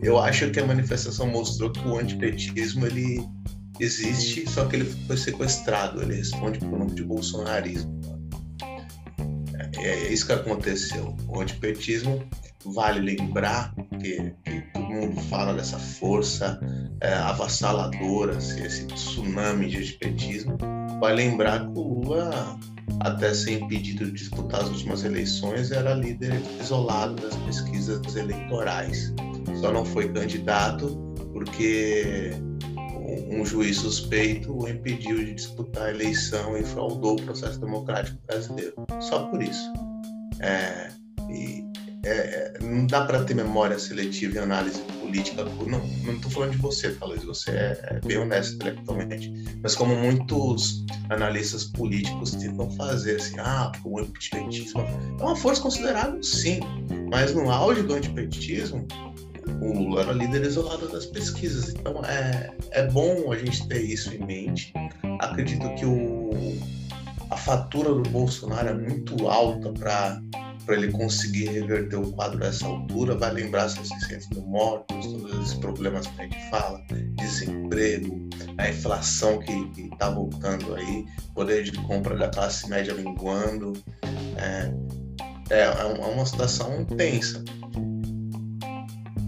[0.00, 3.22] Eu acho que a manifestação mostrou que o antipetismo ele
[3.78, 8.00] existe, só que ele foi sequestrado, ele responde por nome de bolsonarismo.
[9.76, 11.16] É, é isso que aconteceu.
[11.28, 12.22] O antipetismo,
[12.64, 16.60] vale lembrar que, que todo mundo fala dessa força
[17.00, 20.58] é, avassaladora, assim, esse tsunami de antipetismo,
[21.00, 22.58] vai lembrar que o Lula,
[23.00, 29.12] até ser impedido de disputar as últimas eleições, era líder isolado das pesquisas eleitorais.
[29.60, 30.88] Só não foi candidato
[31.32, 32.32] porque
[33.30, 38.74] um juiz suspeito o impediu de disputar a eleição e fraudou o processo democrático brasileiro.
[39.00, 39.72] Só por isso.
[40.40, 40.88] É,
[41.30, 41.69] e
[42.04, 45.44] é, não dá para ter memória seletiva e análise política.
[45.44, 49.32] Não, não falando de você, Luiz, você é, é bem honesto intelectualmente.
[49.62, 54.80] Mas como muitos analistas políticos tentam fazer, assim, ah, o antipetismo
[55.18, 56.60] é uma força considerável, sim.
[57.10, 58.86] Mas no auge do antipetismo,
[59.60, 61.70] o Lula era líder isolado das pesquisas.
[61.70, 64.72] Então é, é bom a gente ter isso em mente.
[65.20, 66.30] Acredito que o,
[67.30, 70.22] a fatura do Bolsonaro é muito alta para
[70.64, 75.54] para ele conseguir reverter o quadro dessa altura, vai lembrar 600 mil mortos, todos esses
[75.54, 76.82] problemas que a gente fala,
[77.16, 79.52] desemprego, a inflação que
[79.92, 83.72] está voltando aí, poder de compra da classe média minguando.
[84.36, 84.72] É,
[85.50, 87.42] é, é uma situação tensa.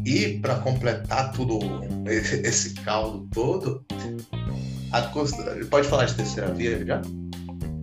[0.05, 1.59] E para completar tudo
[2.07, 3.85] esse caldo todo,
[4.92, 5.03] a
[5.71, 7.01] pode falar de terceira via já?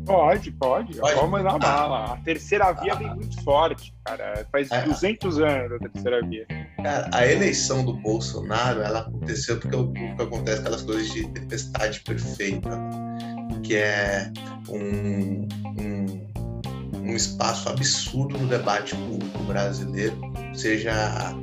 [0.09, 0.95] Pode, pode.
[0.95, 1.13] pode.
[1.13, 2.13] Vamos na bala.
[2.13, 2.95] A terceira via ah.
[2.95, 4.43] vem muito forte, cara.
[4.51, 4.81] Faz é.
[4.81, 6.47] 200 anos a terceira via.
[6.81, 9.77] Cara, a eleição do Bolsonaro, ela aconteceu porque
[10.19, 12.71] acontece aquelas coisas de tempestade perfeita,
[13.61, 14.31] que é
[14.67, 15.47] um,
[15.79, 16.27] um,
[16.95, 20.17] um espaço absurdo no debate público brasileiro,
[20.55, 21.35] seja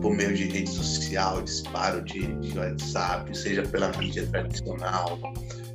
[0.00, 5.18] por meio de rede social, disparo de, de WhatsApp, seja pela mídia tradicional,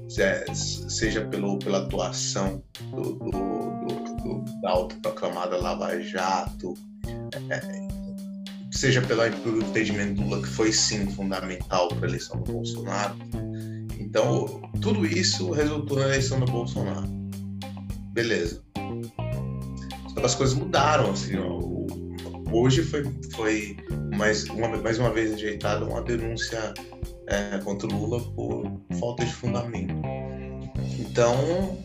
[0.10, 6.74] seja pelo, pela atuação do, do, do, do da autoproclamada Lava Jato,
[7.50, 7.88] é,
[8.72, 13.16] seja pelo entendimento Lula, que foi sim fundamental para a eleição do Bolsonaro.
[14.00, 17.08] Então, tudo isso resultou na eleição do Bolsonaro.
[18.14, 18.64] Beleza.
[20.14, 21.60] Que as coisas mudaram, assim, ó.
[22.52, 23.04] Hoje foi,
[23.36, 23.78] foi
[24.16, 26.74] mais, uma, mais uma vez ajeitada uma denúncia
[27.30, 28.64] é, contra o Lula por
[29.00, 29.94] falta de fundamento.
[31.00, 31.78] Então,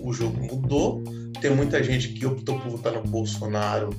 [0.00, 1.02] o jogo mudou.
[1.40, 3.90] Tem muita gente que optou por votar no Bolsonaro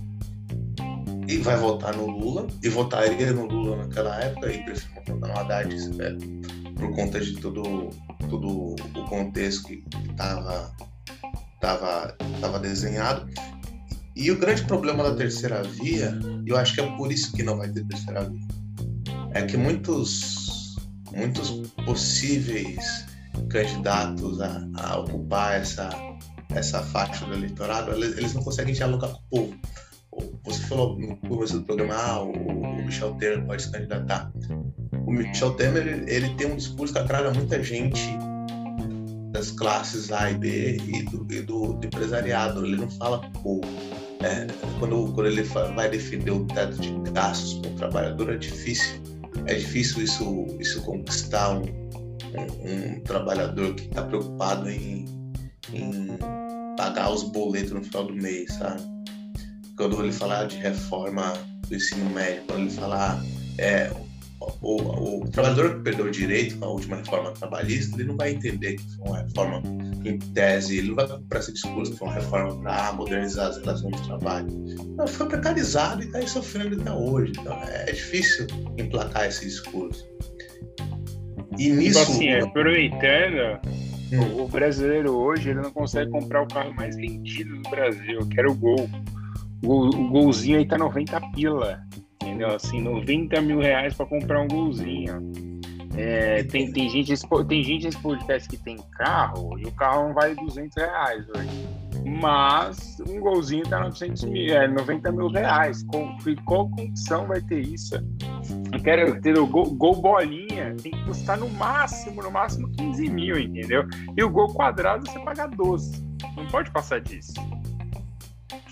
[1.27, 5.39] e vai votar no Lula, e votaria no Lula naquela época e preferiu votar no
[5.39, 7.89] Haddad é, por conta de todo,
[8.29, 10.73] todo o contexto que estava
[11.61, 13.25] tava, tava desenhado.
[14.15, 16.13] E o grande problema da terceira via,
[16.45, 18.47] eu acho que é por isso que não vai ter terceira via,
[19.33, 20.42] é que muitos
[21.15, 21.51] muitos
[21.85, 23.05] possíveis
[23.49, 25.89] candidatos a, a ocupar essa,
[26.51, 29.59] essa faixa do eleitorado, eles, não conseguem dialogar com o povo.
[30.43, 34.31] Você falou no começo do programa, ah, o, Michel Temer pode se candidatar.
[35.07, 38.01] O Michel Temer, ele, ele tem um discurso que agrada muita gente
[39.31, 42.63] das classes A e B e do, e do, do empresariado.
[42.63, 43.61] Ele não fala com o povo.
[44.21, 44.47] É,
[44.79, 49.01] quando, quando ele vai defender o teto de gastos para o trabalhador, é difícil
[49.45, 55.05] é difícil isso, isso conquistar um, um, um trabalhador que está preocupado em,
[55.71, 56.17] em
[56.77, 58.81] pagar os boletos no final do mês, sabe?
[59.75, 61.33] Quando ele falar de reforma
[61.67, 63.23] do ensino médio, quando ele falar
[63.57, 63.91] é,
[64.61, 68.31] o, o, trabalhador que perdeu o direito com a última reforma trabalhista, ele não vai
[68.31, 69.61] entender que foi uma reforma
[70.05, 73.57] em tese, ele não vai para esse discurso que foi uma reforma para modernizar as
[73.57, 74.47] relações de trabalho.
[74.97, 77.33] Não, foi precarizado e está aí sofrendo até hoje.
[77.39, 80.05] Então é difícil emplacar esse discurso.
[81.57, 81.99] E tipo nisso.
[81.99, 83.59] Tipo assim, aproveitando,
[84.11, 84.43] hum.
[84.43, 88.49] o brasileiro hoje ele não consegue comprar o carro mais vendido do Brasil, que era
[88.49, 88.89] o Gol.
[89.63, 91.79] O, o golzinho aí tá 90 pila
[92.23, 92.55] entendeu?
[92.55, 95.21] Assim, 90 mil reais para comprar um golzinho.
[95.95, 97.13] É, tem, tem, gente,
[97.47, 101.67] tem gente nesse podcast que tem carro e o carro não vale 200 reais hoje.
[102.19, 105.83] Mas um golzinho tá 900 mil, é, 90 mil reais.
[105.83, 107.95] Com, qual condição vai ter isso?
[108.73, 113.09] Eu quero ter o gol, gol, bolinha, tem que custar no máximo, no máximo 15
[113.09, 113.85] mil, entendeu?
[114.17, 116.03] E o gol quadrado você paga 12.
[116.35, 117.33] Não pode passar disso.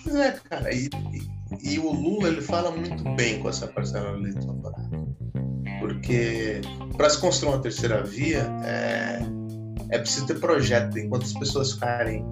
[0.09, 0.73] É, cara.
[0.73, 0.89] E,
[1.63, 4.73] e o Lula ele fala muito bem com essa parcela eleitoral,
[5.79, 6.61] porque
[6.95, 9.19] para se construir uma terceira via é,
[9.89, 10.97] é preciso ter projeto.
[10.97, 12.25] Enquanto as pessoas ficarem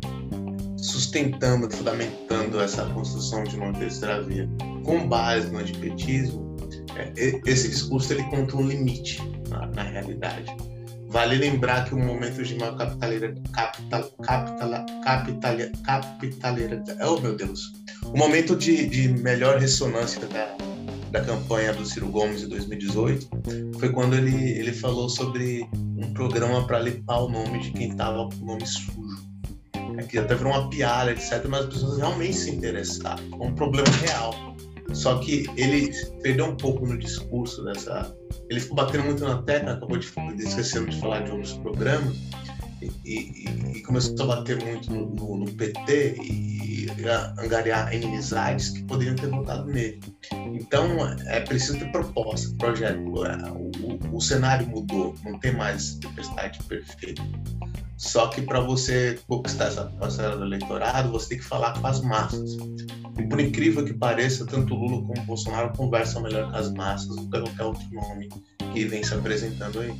[0.77, 4.49] sustentando, fundamentando essa construção de uma terceira via
[4.83, 6.55] com base no antipetismo,
[6.95, 10.55] é, esse discurso ele conta um limite na, na realidade.
[11.07, 17.73] Vale lembrar que o momento de maior capitaleira, capital, capital, capital, capitaleira, oh meu Deus,
[18.05, 20.57] o momento de, de melhor ressonância da,
[21.11, 23.29] da campanha do Ciro Gomes em 2018
[23.79, 28.29] foi quando ele, ele falou sobre um programa para limpar o nome de quem estava
[28.29, 29.29] com o nome sujo.
[29.97, 33.23] É que até virou uma piada, etc., mas as pessoas realmente se interessaram.
[33.33, 34.33] É um problema real.
[34.93, 38.15] Só que ele perdeu um pouco no discurso dessa.
[38.49, 40.07] Ele ficou batendo muito na tecla, acabou de,
[40.37, 42.15] esquecendo de falar de outros programas,
[42.81, 48.83] e, e, começou a bater muito no, no, no PT e, e angariar inimizades que
[48.83, 49.99] poderiam ter votado nele.
[50.53, 53.25] Então é preciso ter proposta, projeto.
[53.25, 53.71] É, o,
[54.13, 57.21] o, o cenário mudou, não tem mais tempestade perfeita.
[57.97, 62.01] Só que para você conquistar essa parcela do eleitorado, você tem que falar com as
[62.01, 62.57] massas.
[63.17, 67.29] E por incrível que pareça, tanto Lula como Bolsonaro conversam melhor com as massas do
[67.29, 68.29] que qualquer outro nome
[68.73, 69.93] que vem se apresentando aí.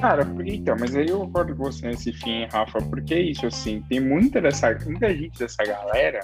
[0.00, 3.82] Cara, então, mas aí eu concordo com você nesse fim, Rafa, porque é isso, assim,
[3.88, 6.20] tem muita dessa, muita gente dessa galera,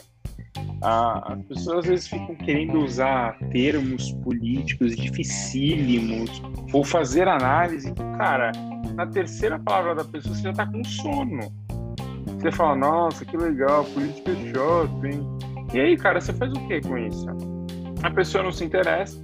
[0.82, 8.52] ah, as pessoas às vezes ficam querendo usar termos políticos dificílimos ou fazer análise, cara,
[8.94, 11.40] na terceira palavra da pessoa você já tá com sono.
[12.38, 15.20] Você fala, nossa, que legal, política é chato, hein?
[15.74, 17.26] E aí, cara, você faz o que com isso?
[18.02, 19.22] A pessoa não se interessa,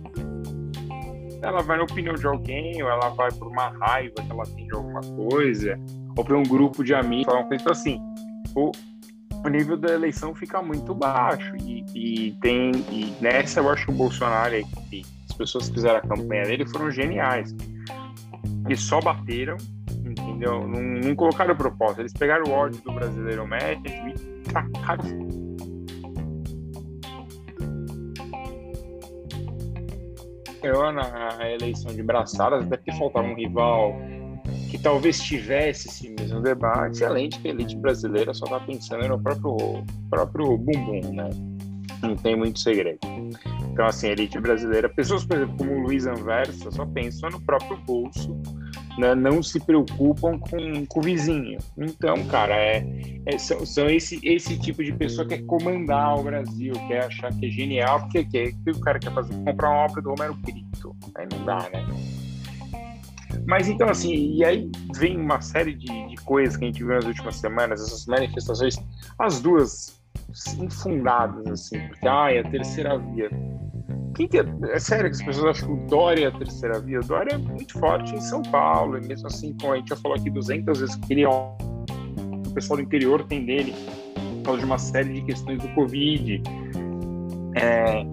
[1.42, 4.66] ela vai na opinião de alguém, ou ela vai por uma raiva que ela tem
[4.66, 5.78] de alguma coisa,
[6.16, 8.00] ou para um grupo de amigos, uma coisa assim.
[8.54, 8.72] O,
[9.44, 11.54] o nível da eleição fica muito baixo.
[11.56, 12.72] E, e tem.
[12.90, 16.66] E nessa eu acho que o Bolsonaro e as pessoas que fizeram a campanha dele
[16.66, 17.54] foram geniais.
[18.64, 19.56] Eles só bateram,
[20.04, 20.66] entendeu?
[20.66, 22.02] Não, não colocaram proposta.
[22.02, 25.25] Eles pegaram o ódio do brasileiro médio e tacaram
[30.92, 33.94] na eleição de braçadas, até porque faltava um rival
[34.70, 39.08] que talvez tivesse esse mesmo debate, além de que a elite brasileira só está pensando
[39.08, 41.30] no próprio, próprio bumbum, né?
[42.02, 42.98] Não tem muito segredo.
[43.72, 47.40] Então, assim, a elite brasileira, pessoas, por exemplo, como o Luiz Anversa, só pensam no
[47.40, 48.36] próprio bolso
[48.98, 51.58] né, não se preocupam com, com o vizinho.
[51.76, 52.84] Então, cara, é,
[53.26, 57.32] é são, são, esse, esse tipo de pessoa que quer comandar o Brasil, quer achar
[57.32, 60.34] que é genial, porque quer, que o cara quer fazer, comprar uma obra do Romero
[60.34, 60.96] Brito.
[61.16, 61.86] Aí não dá, né?
[63.46, 66.94] Mas então, assim, e aí vem uma série de, de coisas que a gente viu
[66.94, 68.76] nas últimas semanas, essas manifestações,
[69.18, 69.96] as duas
[70.58, 73.30] infundadas, assim, porque, ai, a terceira via
[74.16, 76.80] quem que é, é sério que as pessoas acham que o Dória é a terceira
[76.80, 77.00] via?
[77.00, 79.96] O Dória é muito forte em São Paulo, e mesmo assim, como a gente já
[79.96, 81.54] falou aqui 200 vezes, que ele é o
[82.54, 83.74] pessoal do interior tem dele,
[84.14, 86.42] por causa de uma série de questões do Covid.
[87.56, 88.06] É,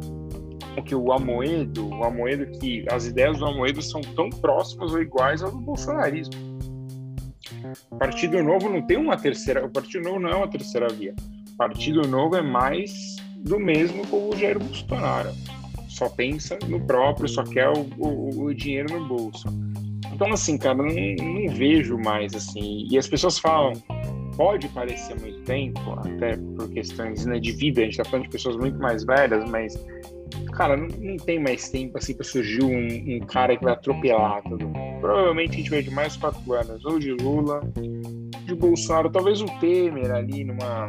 [0.76, 5.02] é que o Amoedo, o Amoedo que as ideias do Amoedo são tão próximas ou
[5.02, 6.34] iguais ao do bolsonarismo.
[7.92, 11.16] O Partido Novo não tem uma terceira, o Partido Novo não é uma terceira via.
[11.54, 15.32] O Partido Novo é mais do mesmo como o Jair Bolsonaro
[15.94, 19.48] só pensa no próprio, só quer o, o, o dinheiro no bolso.
[20.12, 22.88] Então, assim, cara, não, não vejo mais, assim.
[22.90, 23.74] E as pessoas falam,
[24.36, 28.32] pode parecer muito tempo, até por questões né, de vida, a gente tá falando de
[28.32, 29.74] pessoas muito mais velhas, mas,
[30.54, 34.42] cara, não, não tem mais tempo, assim, para surgir um, um, cara que vai atropelar
[34.44, 35.00] todo mundo.
[35.00, 37.62] Provavelmente a gente vai de mais quatro anos, ou de Lula,
[38.46, 40.88] de Bolsonaro, talvez o Temer ali numa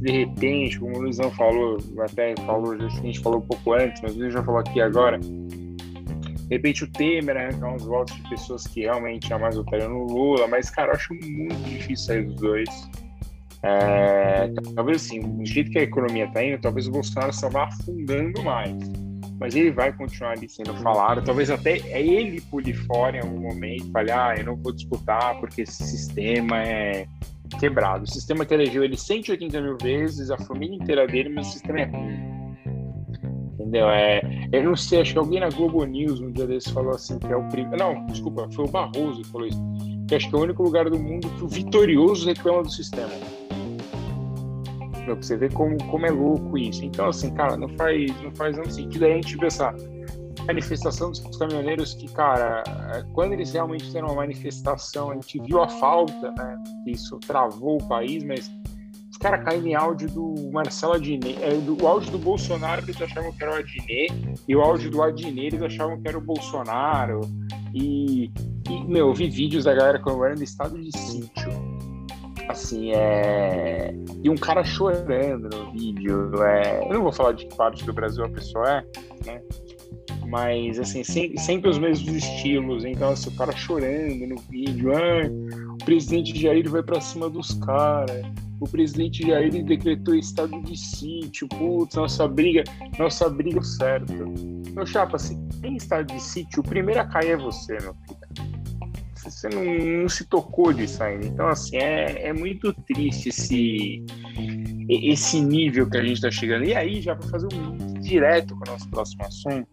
[0.00, 4.14] de repente, como o Luizão falou, até falou, a gente falou um pouco antes, mas
[4.14, 8.66] o Luiz já falou aqui agora, de repente o Temer arrancar uns votos de pessoas
[8.66, 12.36] que realmente já mais votariam no Lula, mas, cara, eu acho muito difícil sair dos
[12.36, 12.68] dois.
[13.62, 17.64] É, talvez assim, do jeito que a economia está indo, talvez o Bolsonaro só vá
[17.64, 18.76] afundando mais.
[19.40, 21.22] Mas ele vai continuar ali sendo falado.
[21.24, 25.62] Talvez até ele pule fora em algum momento, fale, ah, eu não vou disputar porque
[25.62, 27.06] esse sistema é,
[27.58, 28.04] quebrado.
[28.04, 31.80] O sistema que elegeu ele 180 mil vezes, a família inteira dele, mas o sistema
[31.80, 32.36] é ruim.
[33.54, 33.88] Entendeu?
[33.88, 34.20] É,
[34.52, 37.26] eu não sei, acho que alguém na Globo News um dia desses falou assim que
[37.26, 37.76] é o primeiro.
[37.76, 39.60] Não, desculpa, foi o Barroso que falou isso.
[40.06, 43.10] Que acho que é o único lugar do mundo que o vitorioso reclama do sistema.
[45.04, 46.84] Pra você ver como, como é louco isso.
[46.84, 49.04] Então, assim, cara, não faz, não faz nenhum sentido.
[49.04, 49.74] A gente vê essa
[50.46, 52.62] manifestação dos caminhoneiros que, cara,
[53.12, 56.62] quando eles realmente fizeram uma manifestação, a gente viu a falta, né?
[56.86, 58.50] Isso travou o país, mas
[59.10, 63.00] os caras caem em áudio do Marcelo Adnet, é, do, o áudio do Bolsonaro eles
[63.00, 66.20] achavam que era o Adnet, e o áudio do Adnet eles achavam que era o
[66.20, 67.22] Bolsonaro,
[67.74, 68.30] e,
[68.68, 71.50] e meu, eu vi vídeos da galera comemorando estado de sítio,
[72.48, 73.94] assim, é...
[74.22, 76.84] E um cara chorando no vídeo, é...
[76.84, 78.84] Eu não vou falar de que parte do Brasil a pessoa é,
[79.24, 79.42] né?
[80.26, 82.84] Mas assim, sempre, sempre os mesmos estilos.
[82.84, 87.54] Então, assim, o cara chorando no vídeo, ah, o presidente Jair vai para cima dos
[87.54, 88.24] caras,
[88.60, 92.64] o presidente Jair decretou estado de sítio, putz, nossa briga,
[92.98, 94.12] nossa briga certa.
[94.74, 98.56] Meu chapa, se tem estado de sítio, o primeiro a cair é você, meu filho.
[99.30, 101.26] Você não, não se tocou disso ainda.
[101.26, 104.04] Então, assim, é, é muito triste esse,
[104.88, 106.64] esse nível que a gente está chegando.
[106.64, 109.68] E aí, já para fazer um link direto com o nosso próximo assunto,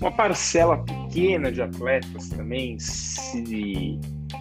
[0.00, 3.98] uma parcela pequena de atletas também se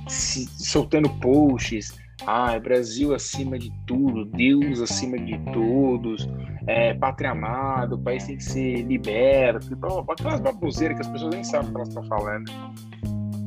[0.08, 1.94] se, soltando posts.
[2.26, 6.28] Ah, Brasil acima de tudo, Deus acima de todos,
[6.66, 9.78] é, pátria amada, o país tem que ser liberto,
[10.10, 12.52] aquelas baboseiras que as pessoas nem sabem o que elas estão falando.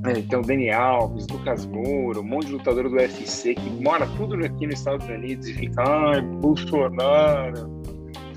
[0.06, 4.34] É, então, Dani Alves, Lucas Moura, um monte de lutador do UFC que mora tudo
[4.44, 7.78] aqui nos Estados Unidos e fica, ai, Bolsonaro.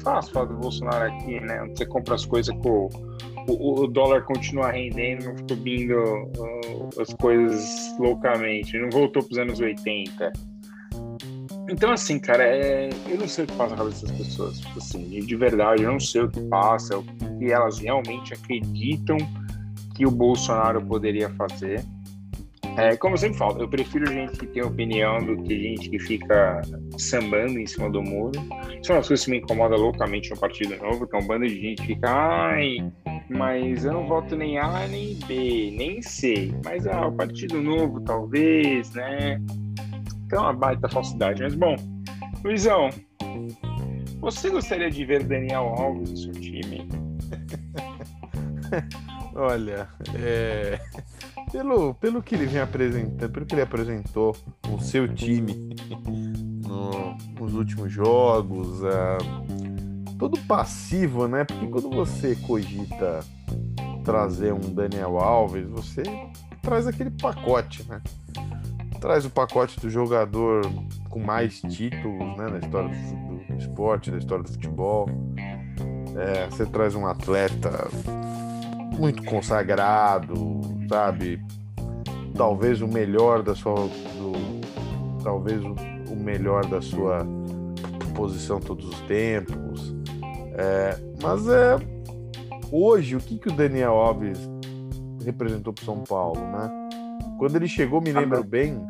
[0.02, 1.66] Falar do Bolsonaro aqui, né?
[1.76, 2.90] Você compra as coisas com
[3.48, 9.60] o, o dólar continua rendendo, subindo uh, as coisas loucamente, não voltou para os anos
[9.60, 10.32] 80.
[11.70, 12.90] Então, assim, cara, é...
[13.08, 14.60] eu não sei o que passa na cabeça das pessoas.
[14.60, 19.18] Tipo assim, de verdade, eu não sei o que passa, o que elas realmente acreditam
[19.96, 21.84] que o Bolsonaro poderia fazer.
[22.82, 26.00] É, como eu sempre falo, eu prefiro gente que tem opinião do que gente que
[26.00, 26.60] fica
[26.98, 28.32] sambando em cima do muro.
[28.82, 31.46] Isso é uma coisa que me incomoda loucamente no Partido Novo, que é um bando
[31.46, 32.92] de gente que fica, ai,
[33.30, 36.52] mas eu não voto nem A, nem B, nem C.
[36.66, 39.40] Mas ah, o Partido Novo, talvez, né?
[40.26, 41.44] Então é uma baita falsidade.
[41.44, 41.76] Mas bom,
[42.44, 42.90] Luizão,
[44.22, 46.90] você gostaria de ver Daniel Alves no seu time?
[49.36, 50.80] Olha, é
[51.52, 54.36] pelo, pelo que ele vem apresentando, pelo que ele apresentou
[54.70, 55.76] o seu time
[56.66, 61.44] no, nos últimos jogos, uh, todo passivo, né?
[61.44, 63.20] Porque quando você cogita
[64.04, 66.04] trazer um Daniel Alves, você
[66.62, 68.02] traz aquele pacote, né?
[69.00, 70.62] Traz o pacote do jogador
[71.10, 75.10] com mais títulos né, na história do, do esporte, da história do futebol.
[76.16, 77.90] É, você traz um atleta
[78.96, 81.42] muito consagrado, sabe?
[82.36, 83.76] Talvez o melhor da sua.
[83.76, 84.34] Do,
[85.24, 87.26] talvez o, melhor da sua
[88.14, 89.96] posição todos os tempos.
[90.58, 91.78] É, mas é.
[92.72, 94.38] Hoje, o que, que o Daniel Alves
[95.26, 96.70] representou para São Paulo, né?
[97.38, 98.86] Quando ele chegou, me lembro bem,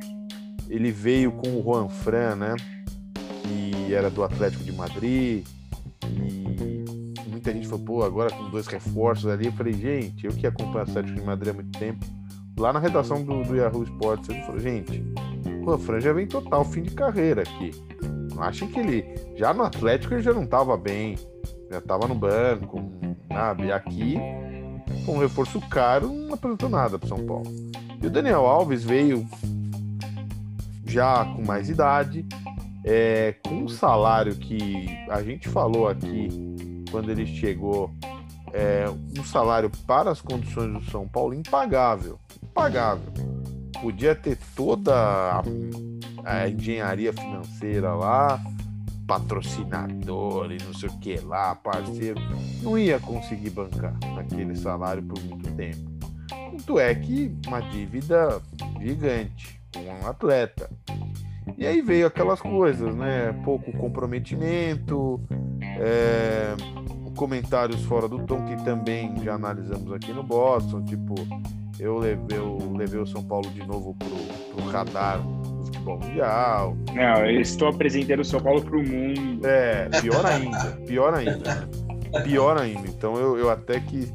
[0.70, 2.56] ele veio com o Juan Fran, né?
[3.44, 5.46] Que era do Atlético de Madrid.
[6.04, 6.81] E
[7.42, 9.48] muita gente falou, pô, agora com dois reforços ali.
[9.48, 12.06] Eu falei, gente, eu que acompanho o Atlético de Madrid há muito tempo,
[12.58, 15.04] lá na redação do, do Yahoo Sports, ele falou, gente,
[15.66, 17.72] o Fran já vem total fim de carreira aqui.
[18.34, 21.16] Não que ele, já no Atlético, ele já não estava bem,
[21.70, 22.92] já estava no banco,
[23.28, 23.66] sabe?
[23.66, 24.18] E aqui,
[25.06, 27.46] com um reforço caro, não apresentou nada para São Paulo.
[28.02, 29.28] E o Daniel Alves veio
[30.86, 32.26] já com mais idade,
[32.84, 36.30] é, com um salário que a gente falou aqui
[36.92, 37.90] quando ele chegou,
[38.54, 38.86] é,
[39.18, 42.20] um salário para as condições do São Paulo impagável.
[42.44, 43.12] Impagável.
[43.82, 45.44] Podia ter toda a,
[46.24, 48.40] a engenharia financeira lá,
[49.08, 52.20] patrocinador e não sei o que lá, parceiro.
[52.62, 55.90] Não ia conseguir bancar aquele salário por muito tempo.
[56.52, 58.42] Tanto é que uma dívida
[58.80, 60.70] gigante com um atleta.
[61.58, 63.34] E aí veio aquelas coisas, né?
[63.44, 65.20] Pouco comprometimento,
[65.80, 66.56] é,
[67.16, 71.16] comentários fora do tom que também já analisamos aqui no Boston, tipo,
[71.80, 76.78] eu levei, eu levei o São Paulo de novo pro, pro radar do futebol mundial.
[76.94, 79.46] Não, eu estou apresentando o São Paulo pro mundo.
[79.46, 81.70] É, pior ainda, pior ainda.
[82.24, 82.88] Pior ainda.
[82.88, 84.12] Então eu, eu até que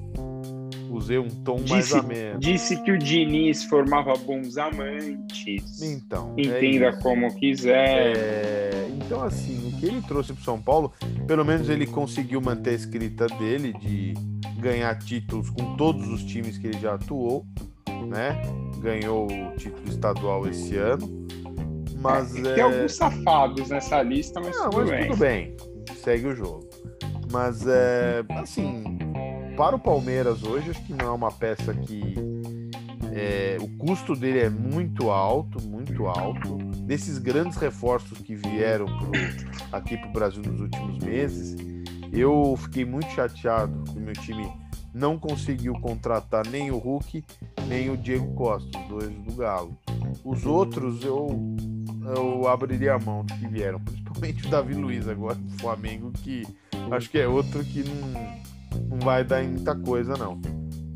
[0.90, 2.38] usei um tom disse, mais ameno.
[2.38, 5.82] Disse que o Diniz formava bons amantes.
[5.82, 6.34] Então.
[6.36, 8.16] É Entenda é como quiser.
[8.16, 10.92] É, então, assim, o que ele trouxe para São Paulo,
[11.26, 14.14] pelo menos ele conseguiu manter a escrita dele de
[14.58, 17.44] ganhar títulos com todos os times que ele já atuou,
[18.08, 18.40] né?
[18.78, 21.26] Ganhou o título estadual esse ano.
[22.00, 22.62] Mas é, tem é...
[22.62, 25.08] alguns safados nessa lista, mas, Não, tudo, mas bem.
[25.08, 25.56] tudo bem.
[26.02, 26.68] Segue o jogo.
[27.32, 28.98] Mas é assim,
[29.56, 32.14] para o Palmeiras hoje, acho que não é uma peça que
[33.12, 36.58] é, o custo dele é muito alto, muito alto.
[36.86, 39.10] Desses grandes reforços que vieram pro,
[39.72, 41.56] aqui para o Brasil nos últimos meses,
[42.12, 44.50] eu fiquei muito chateado que o meu time
[44.94, 47.24] não conseguiu contratar nem o Hulk,
[47.66, 49.76] nem o Diego Costa, os dois do Galo.
[50.24, 51.28] Os outros eu,
[52.16, 56.44] eu abriria a mão dos que vieram, principalmente o Davi Luiz agora do Flamengo, que
[56.90, 58.56] acho que é outro que não
[58.88, 60.40] não vai dar em muita coisa, não.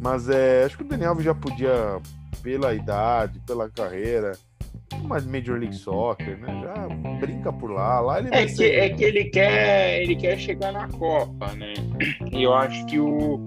[0.01, 2.01] Mas é, acho que o Daniel já podia,
[2.43, 4.33] pela idade, pela carreira,
[5.05, 6.63] mais Major League Soccer, né?
[6.63, 6.89] Já
[7.19, 8.01] brinca por lá.
[8.01, 8.75] lá ele é, que, ser...
[8.75, 11.75] é que ele quer, ele quer chegar na Copa, né?
[12.33, 13.45] E eu acho que o,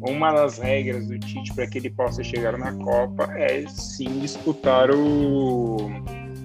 [0.00, 4.90] uma das regras do Tite para que ele possa chegar na Copa é sim disputar
[4.90, 5.90] o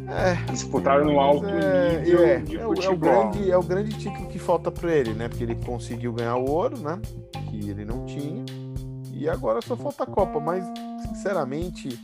[0.10, 2.82] é, disputaram no alto é, nível é, de futebol.
[2.82, 5.28] É o, grande, é o grande título que falta para ele, né?
[5.28, 7.00] Porque ele conseguiu ganhar o ouro, né?
[7.50, 8.46] Que ele não tinha.
[9.14, 10.40] E agora só falta a Copa.
[10.40, 10.64] Mas,
[11.10, 12.00] sinceramente,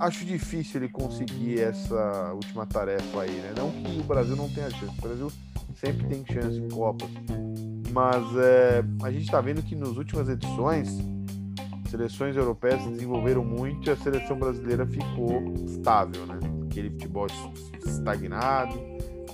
[0.00, 3.52] acho difícil ele conseguir essa última tarefa aí, né?
[3.56, 5.32] Não que o Brasil não tenha chance, o Brasil
[5.74, 7.08] sempre tem chance em Copas,
[7.92, 10.88] mas é, a gente está vendo que nas últimas edições
[11.86, 16.38] seleções europeias se desenvolveram muito e a seleção brasileira ficou estável, né?
[16.70, 17.26] Aquele futebol
[17.84, 18.78] estagnado,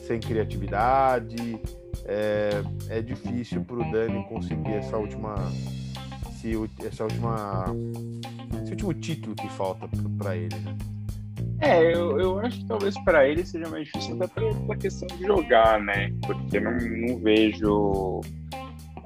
[0.06, 1.60] sem criatividade.
[2.04, 5.34] É, é difícil para o Dani conseguir essa última,
[6.84, 7.66] essa última,
[8.72, 10.76] esse último título que falta para ele, né?
[11.60, 15.24] É, eu, eu acho que talvez para ele seja mais difícil até pela questão de
[15.24, 16.12] jogar, né?
[16.26, 18.20] Porque não, não vejo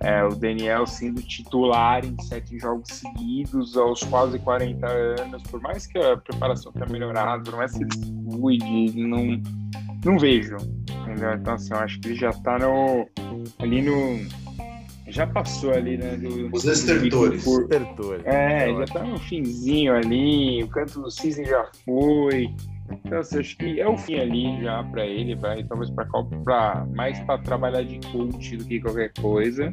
[0.00, 5.86] é, o Daniel sendo titular em sete jogos seguidos aos quase 40 anos, por mais
[5.86, 9.42] que a preparação tenha melhorado, por mais que ele se cuide, não,
[10.04, 10.56] não vejo.
[11.02, 11.34] Entendeu?
[11.34, 13.06] Então, assim, eu acho que ele já tá no,
[13.58, 14.45] ali no.
[15.09, 16.16] Já passou ali, né?
[16.16, 17.44] Do, Os estertores.
[17.44, 17.68] Por,
[18.24, 22.50] é, já tá no finzinho ali, o canto do Cisne já foi.
[23.04, 27.18] Então, assim, acho que é o fim ali já para ele, vai talvez para mais
[27.20, 29.70] para trabalhar de coach do que qualquer coisa.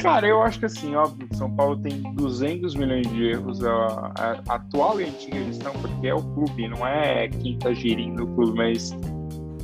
[0.00, 4.54] Cara, eu acho que assim, óbvio, São Paulo tem 200 milhões de erros, a, a,
[4.54, 8.56] atual e antiga gestão, porque é o clube, não é quem tá gerindo o clube,
[8.56, 8.94] mas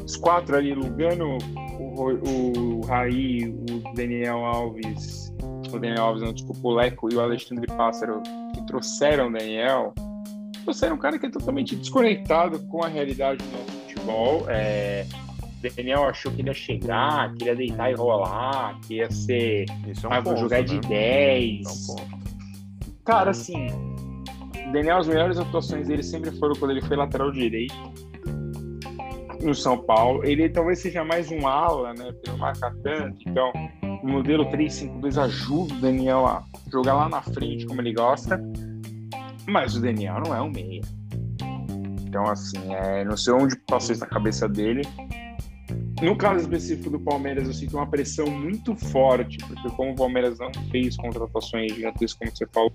[0.04, 1.38] os quatro ali, Lugano,
[1.96, 5.32] o, o Raí, o Daniel Alves,
[5.72, 8.22] o Daniel Alves, não, desculpa, o Leco e o Alexandre Pássaro,
[8.54, 9.94] que trouxeram o Daniel,
[10.64, 14.44] você é um cara que é totalmente desconectado com a realidade do nosso futebol.
[14.48, 15.06] É,
[15.76, 19.66] Daniel achou que ele ia chegar, que ele ia deitar e rolar, que ia ser.
[19.86, 20.62] Isso é um ah, ponto, jogar né?
[20.64, 21.88] de 10.
[21.88, 23.66] É um cara, assim,
[24.72, 27.74] Daniel, as melhores atuações dele sempre foram quando ele foi lateral direito
[29.42, 30.24] no São Paulo.
[30.24, 32.12] Ele talvez seja mais um ala, né?
[32.24, 33.18] Pelo marca tanto.
[33.26, 33.52] Então,
[34.02, 38.42] o modelo 352 ajuda o Daniel a jogar lá na frente como ele gosta.
[39.46, 40.82] Mas o Daniel não é um meia.
[42.06, 44.82] Então, assim, é, não sei onde passou isso na cabeça dele.
[46.02, 50.38] No caso específico do Palmeiras, eu sinto uma pressão muito forte, porque como o Palmeiras
[50.38, 52.72] não fez contratações gigantescas, como você falou,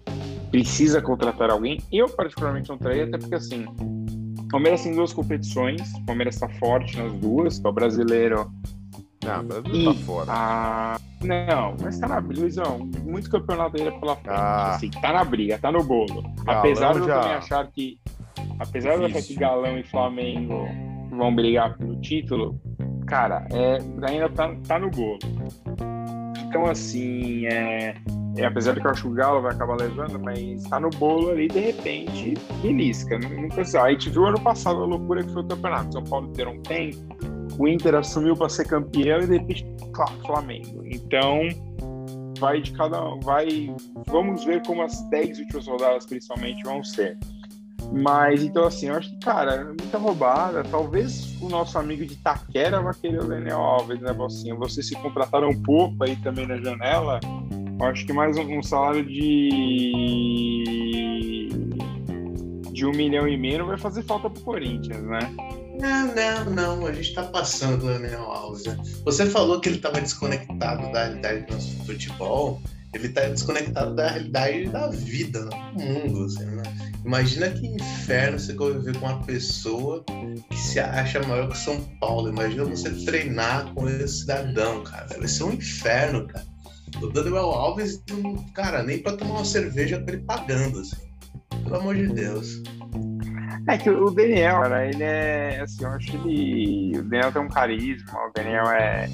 [0.50, 1.80] precisa contratar alguém.
[1.92, 3.66] Eu, particularmente, não traria, até porque, assim,
[4.48, 8.50] o Palmeiras tem duas competições, o Palmeiras está forte nas duas, é o brasileiro
[9.26, 10.32] não, o e, tá fora.
[10.32, 11.00] A...
[11.22, 12.90] Não, mas tá na briga, Luizão.
[13.04, 14.30] Muito campeonato ainda pela frente.
[14.30, 14.76] Ah.
[14.76, 16.24] Assim, tá na briga, tá no bolo.
[16.46, 17.20] Galão apesar de eu já...
[17.20, 18.00] também achar que.
[18.58, 18.98] Apesar Difícil.
[18.98, 20.66] de eu achar que Galão e Flamengo
[21.12, 22.58] vão brigar pelo título,
[23.06, 25.20] cara, é, ainda tá, tá no bolo.
[26.48, 27.96] Então, assim, é,
[28.38, 30.90] é, apesar de que eu acho que o Galo vai acabar levando, mas tá no
[30.92, 33.20] bolo ali, de repente, belisca.
[33.20, 33.80] Nunca sei.
[33.80, 35.94] A gente viu ano passado a loucura que foi o campeonato.
[35.94, 37.18] São Paulo ter um tempo
[37.58, 40.84] o Inter assumiu para ser campeão e de repente, claro, Flamengo.
[40.86, 41.42] Então,
[42.40, 43.76] vai de cada um, vai,
[44.08, 47.18] vamos ver como as 10 últimas rodadas principalmente vão ser.
[47.92, 50.64] Mas então assim, eu acho que, cara, é muita roubada.
[50.64, 54.58] Talvez o nosso amigo de Taquera vá querer o Daniel Alves, né, Balcinho?
[54.58, 57.20] Vocês se contrataram um pouco aí também na janela.
[57.80, 60.28] Eu acho que mais um, salário de
[62.72, 65.20] de um milhão e meio vai fazer falta pro Corinthians, né?
[65.80, 66.88] Não, não, não.
[66.88, 68.66] A gente tá passando do Daniel Alves.
[68.66, 68.78] Né?
[69.04, 72.62] Você falou que ele tava desconectado da realidade do nosso futebol.
[72.98, 76.26] Ele tá desconectado da realidade da vida, do mundo.
[76.26, 76.64] Assim, né?
[77.06, 80.04] Imagina que inferno você conviver com uma pessoa
[80.50, 82.30] que se acha maior que São Paulo.
[82.30, 85.08] Imagina você treinar com esse cidadão, cara.
[85.16, 86.46] Vai ser um inferno, cara.
[87.00, 88.04] O Daniel Alves,
[88.56, 90.98] cara, nem pra tomar uma cerveja pra ele pagando, assim.
[91.64, 92.64] Pelo amor de Deus.
[93.68, 95.60] É que o Daniel, cara, ele é.
[95.62, 96.98] Assim, eu acho que ele.
[96.98, 99.08] O Daniel tem um carisma, o Daniel é.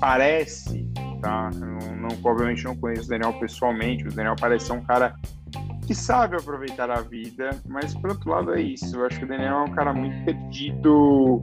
[0.00, 0.87] Parece,
[1.20, 1.50] tá?
[1.54, 5.14] Não, não, obviamente não conheço o Daniel pessoalmente, o Daniel parece ser um cara
[5.86, 8.94] que sabe aproveitar a vida, mas por outro lado é isso.
[8.94, 11.42] Eu acho que o Daniel é um cara muito perdido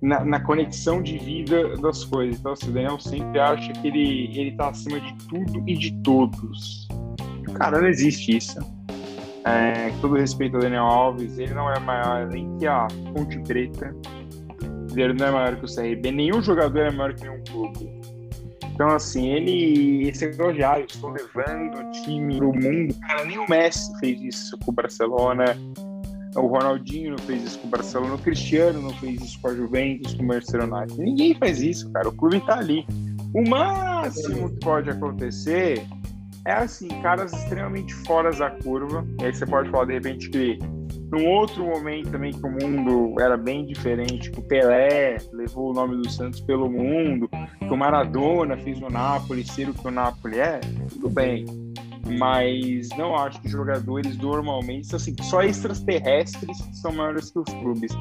[0.00, 2.38] na, na conexão de vida das coisas.
[2.38, 5.92] Então, assim, o Daniel sempre acha que ele, ele tá acima de tudo e de
[6.02, 6.88] todos.
[7.54, 8.58] Cara, não existe isso.
[9.44, 13.94] É, todo respeito ao Daniel Alves, ele não é maior nem que a Ponte Preta.
[14.94, 16.12] Ele não é maior que o CRB.
[16.12, 18.01] Nenhum jogador é maior que nenhum clube.
[18.74, 20.08] Então, assim, ele.
[20.08, 22.94] Esse elogiário, estou levando o time pro mundo.
[23.00, 25.56] Cara, nem o Messi fez isso com o Barcelona.
[26.34, 28.14] O Ronaldinho não fez isso com o Barcelona.
[28.14, 30.98] O Cristiano não fez isso com a Juventus, com o United.
[30.98, 32.08] Ninguém faz isso, cara.
[32.08, 32.86] O clube tá ali.
[33.34, 35.86] O máximo que pode acontecer
[36.44, 39.06] é assim, caras extremamente fora da curva.
[39.20, 40.58] E aí você pode falar de repente que
[41.12, 45.74] num outro momento também que o mundo era bem diferente, que o Pelé levou o
[45.74, 49.90] nome do Santos pelo mundo, que o Maradona fez o Napoli ser o que o
[49.90, 50.58] Napoli é,
[50.90, 51.44] tudo bem.
[52.06, 57.92] Mas não acho que jogadores normalmente, assim, só extraterrestres são maiores que os clubes.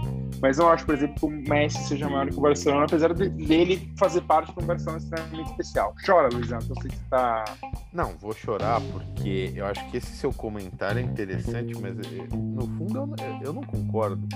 [0.41, 3.29] Mas não acho, por exemplo, que o Messi seja maior que o Barcelona, apesar de,
[3.29, 5.95] dele fazer parte de um Barcelona extremamente especial.
[6.03, 7.45] Chora, Luizão, que eu sei que tá.
[7.93, 12.67] Não, vou chorar porque eu acho que esse seu comentário é interessante, mas eh, no
[12.77, 14.27] fundo eu, eu não concordo.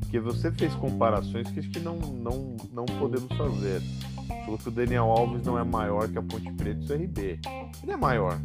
[0.00, 3.80] Porque você fez comparações que acho que não, não, não podemos fazer.
[4.26, 7.40] Falou que o Daniel Alves não é maior que a Ponte Preta e o CRB.
[7.82, 8.38] Ele é maior.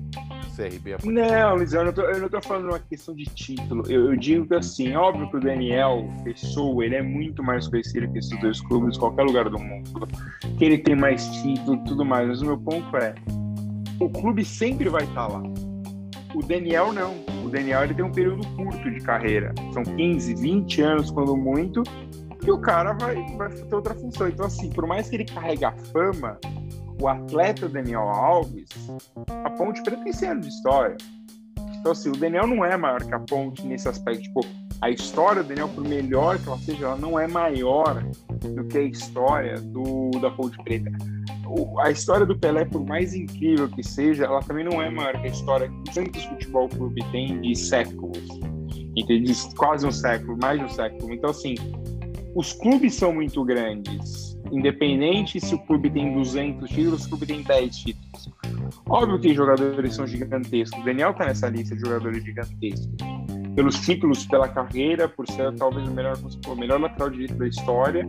[0.56, 3.84] CRB é Não, Luiz, eu não, tô, eu não tô falando uma questão de título.
[3.90, 8.12] Eu, eu, digo que assim, óbvio que o Daniel Pessoa, ele é muito mais conhecido
[8.12, 10.08] que esses dois clubes em qualquer lugar do mundo.
[10.58, 12.28] Que ele tem mais título e tudo mais.
[12.28, 13.16] Mas o meu ponto é,
[14.00, 15.42] o clube sempre vai estar lá.
[16.34, 17.16] O Daniel não.
[17.46, 19.54] O Daniel ele tem um período curto de carreira.
[19.74, 21.84] São 15, 20 anos, quando muito,
[22.50, 24.28] e o cara vai, vai ter outra função.
[24.28, 26.40] Então, assim, por mais que ele carregue a fama,
[27.00, 28.70] o atleta Daniel Alves,
[29.46, 30.98] a Ponte Preta tem 100 anos de história.
[31.80, 34.24] Então, assim, o Daniel não é maior que a Ponte nesse aspecto.
[34.24, 34.42] Tipo,
[34.82, 38.04] a história do Daniel, por melhor que ela seja, ela não é maior
[38.42, 40.92] do que a história do, da Ponte Preta.
[41.46, 45.14] O, a história do Pelé, por mais incrível que seja, ela também não é maior
[45.22, 48.28] que a história que o Santos Futebol Clube tem de séculos.
[48.96, 49.34] Entende?
[49.56, 51.14] Quase um século, mais de um século.
[51.14, 51.56] Então, assim,
[52.36, 57.44] os clubes são muito grandes Independente se o clube tem 200 títulos, o clube tem
[57.44, 58.30] 10 títulos.
[58.88, 60.80] Óbvio que jogadores são gigantescos.
[60.82, 62.90] O Daniel tá nessa lista de jogadores gigantescos.
[63.56, 66.18] Pelos títulos, pela carreira, por ser talvez o melhor,
[66.48, 68.08] o melhor lateral direito da história.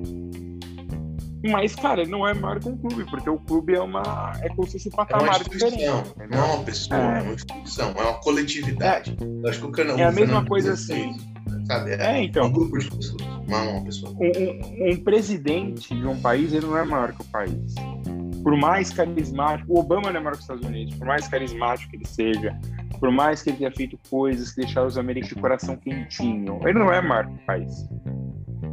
[1.43, 4.33] Mas, cara, ele não é maior que um clube, porque o clube é uma.
[4.43, 5.87] É como se fosse um patamar é diferente.
[6.31, 9.16] Não é uma pessoa, é, é uma instituição, é uma coletividade.
[9.45, 11.16] É, acho que o Cano, é a mesma coisa assim.
[11.71, 11.93] Sabe?
[11.93, 12.47] É, é, então.
[12.47, 14.12] Um grupo de pessoas, é uma pessoa.
[14.18, 17.75] Um, um, um, presidente de um país, ele não é maior que o país.
[18.43, 21.91] Por mais carismático, o Obama não é maior que os Estados Unidos, por mais carismático
[21.91, 22.59] que ele seja,
[22.99, 26.79] por mais que ele tenha feito coisas que deixaram os americanos de coração quentinho, ele
[26.79, 27.89] não é maior que o país.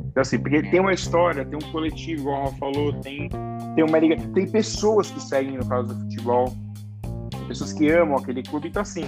[0.07, 3.29] Então, assim, porque tem uma história, tem um coletivo, como o Rafa falou, tem,
[3.75, 6.51] tem uma liga, tem pessoas que seguem no caso do futebol,
[7.47, 9.05] pessoas que amam aquele clube, então assim,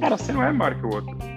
[0.00, 1.33] cara, você não é maior que o outro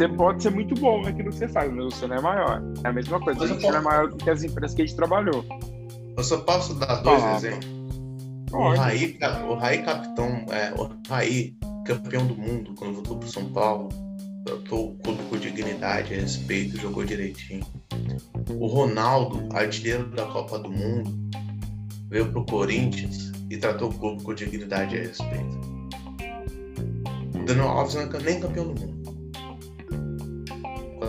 [0.00, 2.62] você pode ser muito bom naquilo que você faz, mas você não é maior.
[2.82, 3.72] É a mesma coisa, mas a gente posso...
[3.74, 5.44] não é maior do que as empresas que a gente trabalhou.
[6.16, 7.68] Eu só posso dar dois ah, exemplos.
[8.50, 13.44] O Raí, o Raí capitão, é, o Raí campeão do mundo quando voltou pro São
[13.52, 13.90] Paulo,
[14.46, 17.66] tratou o clube com dignidade, respeito, jogou direitinho.
[18.58, 21.12] O Ronaldo, artilheiro da Copa do Mundo,
[22.08, 25.60] veio pro Corinthians e tratou o clube com dignidade e respeito.
[27.34, 28.99] O Daniel Alves não é nem campeão do mundo.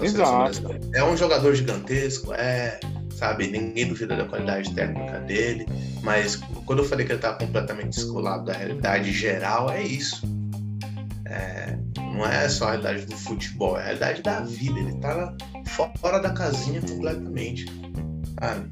[0.04, 0.80] Exato.
[0.94, 2.80] É um jogador gigantesco, é,
[3.16, 3.48] sabe?
[3.48, 5.66] Ninguém duvida da qualidade técnica dele,
[6.02, 10.22] mas quando eu falei que ele está completamente descolado da realidade geral, é isso.
[11.26, 14.80] É, não é só a realidade do futebol, é a realidade da vida.
[14.80, 15.34] Ele está
[16.00, 17.66] fora da casinha completamente.
[18.40, 18.70] Sabe?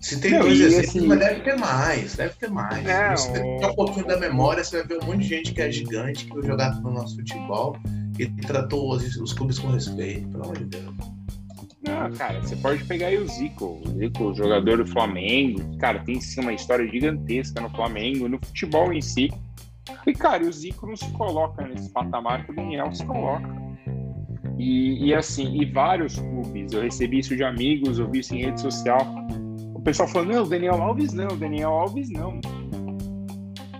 [0.00, 2.84] Se tem não, dois exemplos, assim, mas deve ter mais, deve ter mais.
[2.84, 5.62] Não, Se tem um pouquinho da memória, você vai ver um monte de gente que
[5.62, 7.74] é gigante, que vai jogar no nosso futebol
[8.18, 10.94] e tratou os, os clubes com respeito, pelo amor de Deus.
[11.86, 16.20] Não, cara, você pode pegar aí o Zico, o Zico, jogador do Flamengo, cara, tem
[16.20, 19.30] sim uma história gigantesca no Flamengo, no futebol em si.
[20.06, 23.48] E, cara, o Zico não se coloca nesse patamar que o Daniel se coloca.
[24.58, 28.44] E, e assim, e vários clubes, eu recebi isso de amigos, eu vi isso em
[28.44, 29.06] rede social.
[29.74, 32.40] O pessoal falando, não, o Daniel Alves não, o Daniel Alves não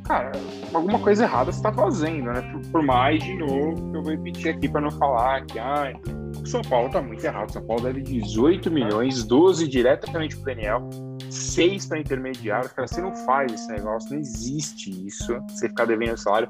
[0.04, 0.32] cara,
[0.74, 2.42] alguma coisa errada você está fazendo, né?
[2.52, 5.94] Por, por, mais, de novo, que eu vou repetir aqui para não falar que ai,
[6.40, 7.48] o São Paulo tá muito errado.
[7.48, 10.88] O São Paulo deve 18 milhões, 12 diretamente pro Daniel,
[11.30, 12.68] 6 para intermediário.
[12.70, 15.34] Cara, você não faz esse negócio, não existe isso.
[15.48, 16.48] Você ficar devendo salário.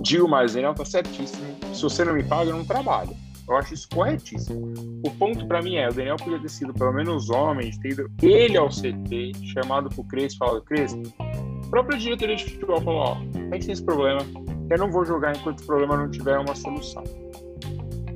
[0.00, 1.56] Digo mais, Daniel tá certíssimo.
[1.72, 3.16] Se você não me paga, eu não trabalho.
[3.48, 4.74] Eu acho isso corretíssimo.
[5.04, 8.10] O ponto para mim é, o Daniel podia ter sido pelo menos homem, ter ido
[8.20, 11.02] ele ao CT, chamado pro Crespo e falado, Crespo,
[11.70, 14.20] própria diretoria de futebol falou: ó, a tem esse problema,
[14.70, 17.04] eu não vou jogar enquanto o problema não tiver uma solução.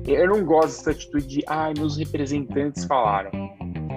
[0.05, 3.31] Eu não gosto dessa atitude de, ai, ah, meus representantes falaram.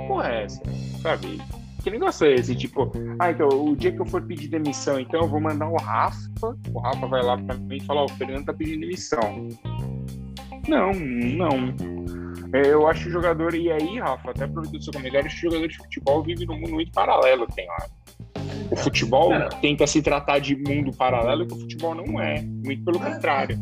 [0.07, 0.63] Porra, é essa,
[1.01, 1.41] sabe?
[1.83, 2.55] Que negócio é esse?
[2.55, 5.77] Tipo, ah, então, o dia que eu for pedir demissão, então eu vou mandar o
[5.77, 9.49] Rafa, o Rafa vai lá pra mim e falar: ó, o Fernando tá pedindo demissão.
[10.69, 11.75] Não, não.
[12.55, 15.41] É, eu acho que o jogador, e aí, Rafa, até aproveitando o seu comentário, acho
[15.41, 17.87] que o jogador de futebol vive num mundo muito paralelo, tem lá.
[18.71, 19.49] O futebol é.
[19.61, 22.43] tenta se tratar de mundo paralelo que o futebol não é.
[22.43, 23.59] Muito pelo contrário.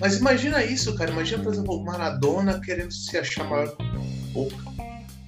[0.00, 1.10] Mas imagina isso, cara.
[1.10, 3.76] Imagina, por exemplo, o Maradona querendo se achar maior.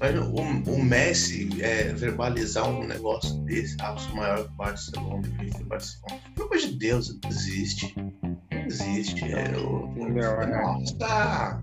[0.00, 6.20] Mas o, o Messi é, verbalizar um negócio desse, ah, o maior Barcelona, do Barcelona.
[6.34, 7.94] Pelo amor de Deus, existe.
[8.22, 9.24] Não existe.
[9.32, 10.62] É, o, né?
[10.62, 11.62] Nossa, tá,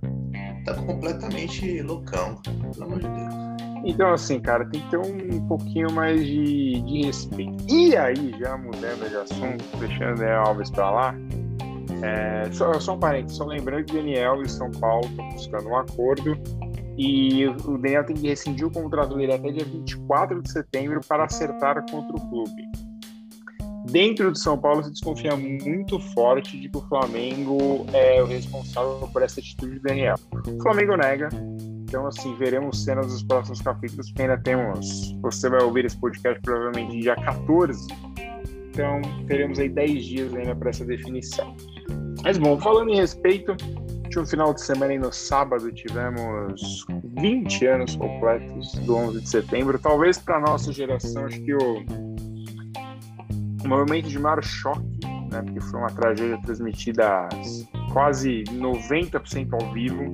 [0.65, 2.57] tá completamente loucão, cara.
[2.71, 3.58] Pelo amor de Deus.
[3.83, 7.63] Então, assim, cara, tem que ter um pouquinho mais de, de respeito.
[7.69, 11.15] E aí, já mudando de assunto, deixando Daniel Alves pra lá,
[12.01, 15.69] é, só, só um parênteses, só lembrando que o Daniel e São Paulo estão buscando
[15.69, 16.37] um acordo
[16.97, 21.25] e o Daniel tem que rescindir o contrato dele até dia 24 de setembro para
[21.25, 22.63] acertar contra o clube.
[23.89, 29.09] Dentro de São Paulo se desconfia muito forte de que o Flamengo é o responsável
[29.11, 30.15] por essa atitude do Daniel.
[30.45, 31.29] O Flamengo nega,
[31.89, 35.11] então assim, veremos cenas dos próximos capítulos, porque ainda temos.
[35.23, 37.87] Você vai ouvir esse podcast provavelmente dia 14.
[38.69, 41.55] Então teremos aí 10 dias ainda para essa definição.
[42.23, 43.55] Mas bom, falando em respeito,
[44.17, 46.85] um final de semana aí no sábado, tivemos
[47.19, 49.79] 20 anos completos do 11 de setembro.
[49.79, 51.85] Talvez para nossa geração, acho que o,
[53.63, 54.83] o momento de maior choque,
[55.31, 57.29] né, porque foi uma tragédia transmitida
[57.91, 60.13] quase 90% ao vivo.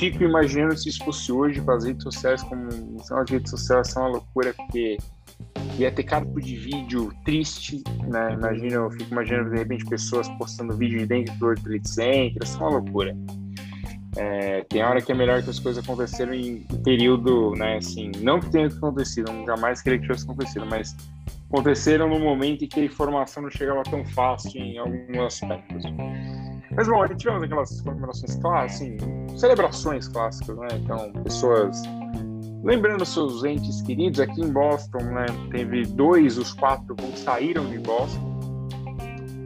[0.00, 2.70] Fico imaginando se isso fosse hoje com as redes sociais, como
[3.04, 4.96] são as redes sociais, são uma loucura, porque
[5.78, 8.32] ia ter cada tipo de vídeo triste, né?
[8.32, 12.42] Imagina, eu fico imaginando de repente pessoas postando vídeo de dentro do World Trade Center,
[12.42, 13.14] isso é uma loucura.
[14.16, 18.40] É, tem hora que é melhor que as coisas aconteceram em período, né, assim, não
[18.40, 20.96] que tenha acontecido, jamais queria que tivesse acontecido, mas
[21.52, 25.84] aconteceram no momento em que a informação não chegava tão fácil em alguns aspectos.
[26.76, 30.68] Mas bom, a gente tivemos aquelas comemorações clássicas, assim, celebrações clássicas, né?
[30.74, 31.82] Então, pessoas
[32.62, 37.78] lembrando seus entes queridos, aqui em Boston, né, teve dois, os quatro voos saíram de
[37.78, 38.38] Boston,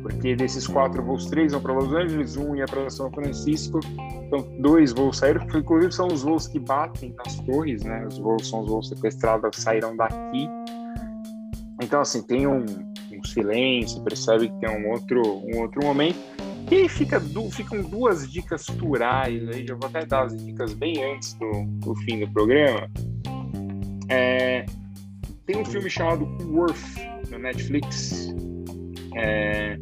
[0.03, 3.81] porque desses quatro voos, três vão para Los Angeles, um ia para São Francisco,
[4.27, 8.19] então dois voos saíram, que inclusive são os voos que batem nas torres, né, os
[8.19, 10.49] voos são os voos sequestrados, saíram daqui,
[11.81, 16.19] então assim, tem um, um silêncio, percebe que tem um outro, um outro momento,
[16.71, 21.03] e aí fica, ficam duas dicas turais aí, já vou até dar as dicas bem
[21.13, 22.91] antes do, do fim do programa.
[24.09, 24.65] É,
[25.47, 26.97] tem um filme chamado Worth
[27.31, 28.35] no Netflix.
[29.15, 29.79] É,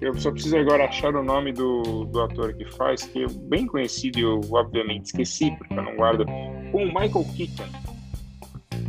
[0.00, 3.66] eu só preciso agora achar o nome do, do ator que faz, que é bem
[3.66, 6.24] conhecido e eu obviamente esqueci, porque eu não guardo,
[6.72, 7.68] com o Michael Keaton.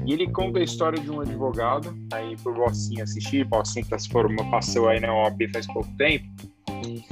[0.05, 4.09] E ele conta a história de um advogado, aí pro Bossinho assistir, Bossinho se
[4.49, 6.25] passou aí na OAB faz pouco tempo,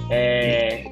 [0.09, 0.83] é,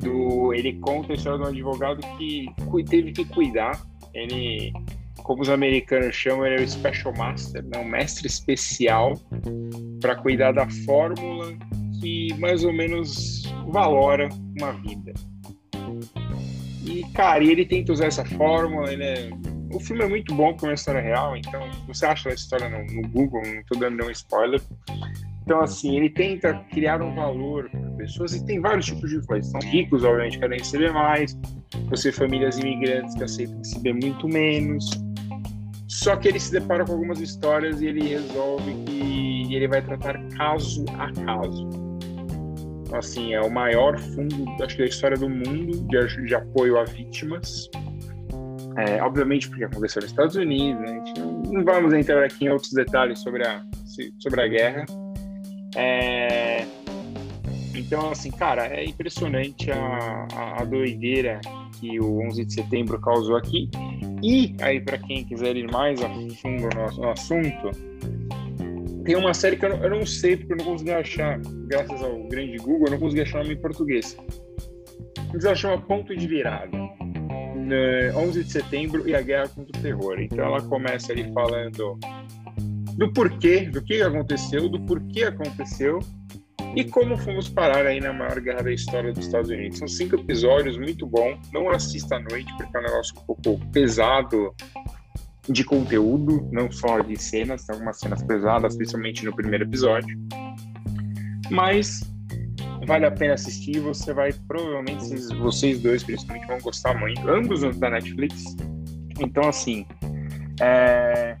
[0.00, 2.46] do, ele conta a história de um advogado que
[2.84, 3.80] teve que cuidar.
[4.14, 4.72] Ele,
[5.22, 9.14] como os americanos chamam, ele é o special master, né, um mestre especial
[10.00, 11.52] para cuidar da fórmula
[12.00, 14.28] que mais ou menos valora
[14.58, 15.12] uma vida.
[16.84, 19.30] E, cara, ele tenta usar essa fórmula, ele é...
[19.70, 22.68] O filme é muito bom, porque é uma história real, então você acha a história
[22.70, 24.62] no, no Google, não estou dando nenhum spoiler.
[25.48, 29.50] Então, assim, ele tenta criar um valor para pessoas e tem vários tipos de influência.
[29.58, 31.40] São ricos, obviamente, querem receber mais.
[31.88, 34.90] Você, famílias imigrantes que aceitam receber muito menos.
[35.86, 40.22] Só que ele se depara com algumas histórias e ele resolve que ele vai tratar
[40.36, 41.66] caso a caso.
[42.82, 46.78] Então, assim, é o maior fundo, acho que da história do mundo de, de apoio
[46.78, 47.70] a vítimas.
[48.76, 51.02] É, obviamente porque aconteceu nos Estados Unidos, né?
[51.16, 53.62] não, não vamos entrar aqui em outros detalhes sobre a,
[54.20, 54.84] sobre a guerra,
[55.76, 56.64] é...
[57.74, 61.40] Então, assim, cara, é impressionante a, a, a, doideira
[61.78, 63.70] que o 11 de setembro causou aqui.
[64.22, 67.70] E aí, para quem quiser ir mais a fundo no, no assunto,
[69.04, 72.02] tem uma série que eu não, eu não, sei porque eu não consegui achar, graças
[72.02, 74.16] ao grande Google, eu não consegui achar nome em português.
[75.42, 76.76] Ela chama Ponto de Virada.
[78.16, 80.20] 11 de setembro e a guerra contra o terror.
[80.20, 81.98] Então ela começa ali falando
[82.98, 86.00] do porquê, do que aconteceu, do porquê aconteceu
[86.74, 89.78] e como fomos parar aí na maior guerra da história dos Estados Unidos.
[89.78, 91.38] São cinco episódios, muito bom.
[91.52, 94.52] Não assista à noite, porque é um negócio um pouco pesado
[95.48, 100.18] de conteúdo, não só de cenas, tem algumas cenas pesadas, principalmente no primeiro episódio.
[101.50, 102.00] Mas
[102.84, 105.04] vale a pena assistir, você vai, provavelmente,
[105.36, 108.56] vocês dois principalmente vão gostar muito, ambos da Netflix.
[109.20, 109.86] Então, assim,
[110.60, 111.36] é,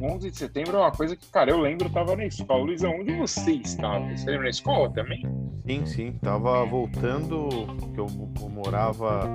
[0.00, 2.64] 11 de setembro é uma coisa que, cara, eu lembro, eu tava na escola.
[2.64, 4.00] Luiz, onde você estava?
[4.14, 5.22] Você lembra na escola também?
[5.66, 6.12] Sim, sim.
[6.22, 7.48] Tava voltando,
[7.94, 8.06] que eu,
[8.40, 9.26] eu morava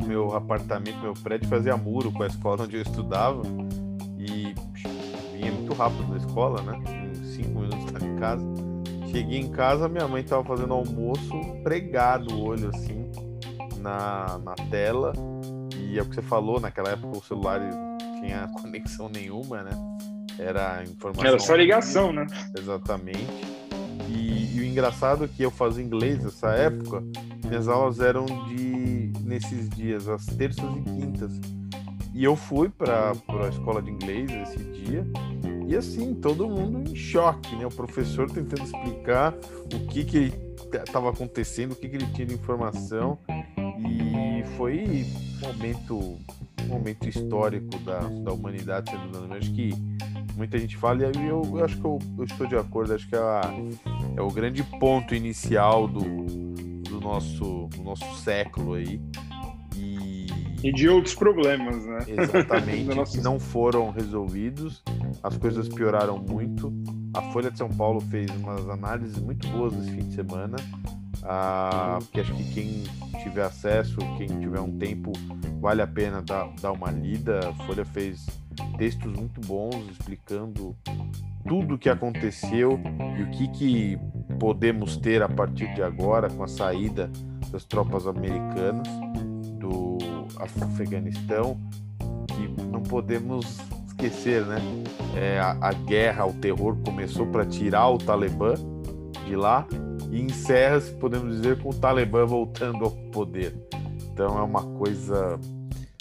[0.00, 3.42] no meu apartamento, meu prédio, fazia muro com a escola onde eu estudava.
[4.18, 4.54] E
[5.32, 6.78] vinha muito rápido da escola, né?
[7.10, 8.44] Em cinco minutos estava em casa.
[9.10, 11.32] Cheguei em casa, minha mãe tava fazendo almoço,
[11.62, 13.10] pregado o olho assim
[13.80, 15.12] na, na tela
[15.88, 19.70] E é o que você falou, naquela época o celular não tinha conexão nenhuma, né?
[20.38, 21.26] Era informação.
[21.26, 22.26] Era só ligação, né?
[22.56, 23.26] Exatamente.
[24.06, 27.02] E, e, o engraçado é que eu fazia inglês nessa época,
[27.44, 31.32] minhas aulas eram de nesses dias, às terças e quintas.
[32.14, 35.06] E eu fui para a escola de inglês esse dia,
[35.66, 37.66] e assim, todo mundo em choque, né?
[37.66, 39.34] O professor tentando explicar
[39.64, 40.32] o que que
[40.74, 43.18] estava acontecendo, o que que ele tinha de informação.
[43.86, 45.06] E foi
[45.42, 46.18] um momento,
[46.62, 49.34] um momento histórico da, da humanidade sendo dado.
[49.34, 49.72] Acho que
[50.36, 53.16] muita gente fala, e eu, eu acho que eu, eu, estou de acordo, acho que
[53.16, 53.52] é, a,
[54.16, 56.00] é o grande ponto inicial do,
[56.82, 59.00] do, nosso, do nosso século aí.
[59.76, 60.26] E,
[60.62, 61.98] e de outros problemas, né?
[62.06, 64.82] Exatamente, que não foram resolvidos,
[65.22, 66.72] as coisas pioraram muito.
[67.14, 70.56] A Folha de São Paulo fez umas análises muito boas esse fim de semana.
[71.22, 72.84] Ah, que acho que quem
[73.22, 75.12] tiver acesso, quem tiver um tempo,
[75.60, 77.40] vale a pena dar, dar uma lida.
[77.48, 78.26] A Folha fez
[78.76, 80.76] textos muito bons explicando
[81.46, 82.80] tudo o que aconteceu
[83.18, 83.98] e o que, que
[84.38, 87.10] podemos ter a partir de agora com a saída
[87.50, 88.86] das tropas americanas
[89.58, 89.98] do
[90.38, 91.58] Afeganistão,
[92.28, 93.58] que não podemos
[93.88, 94.58] esquecer, né?
[95.16, 98.54] É, a, a guerra, o terror começou para tirar o Talibã
[99.26, 99.66] de lá
[100.10, 103.54] e encerra, se podemos dizer, com o Talibã voltando ao poder.
[104.12, 105.38] Então é uma coisa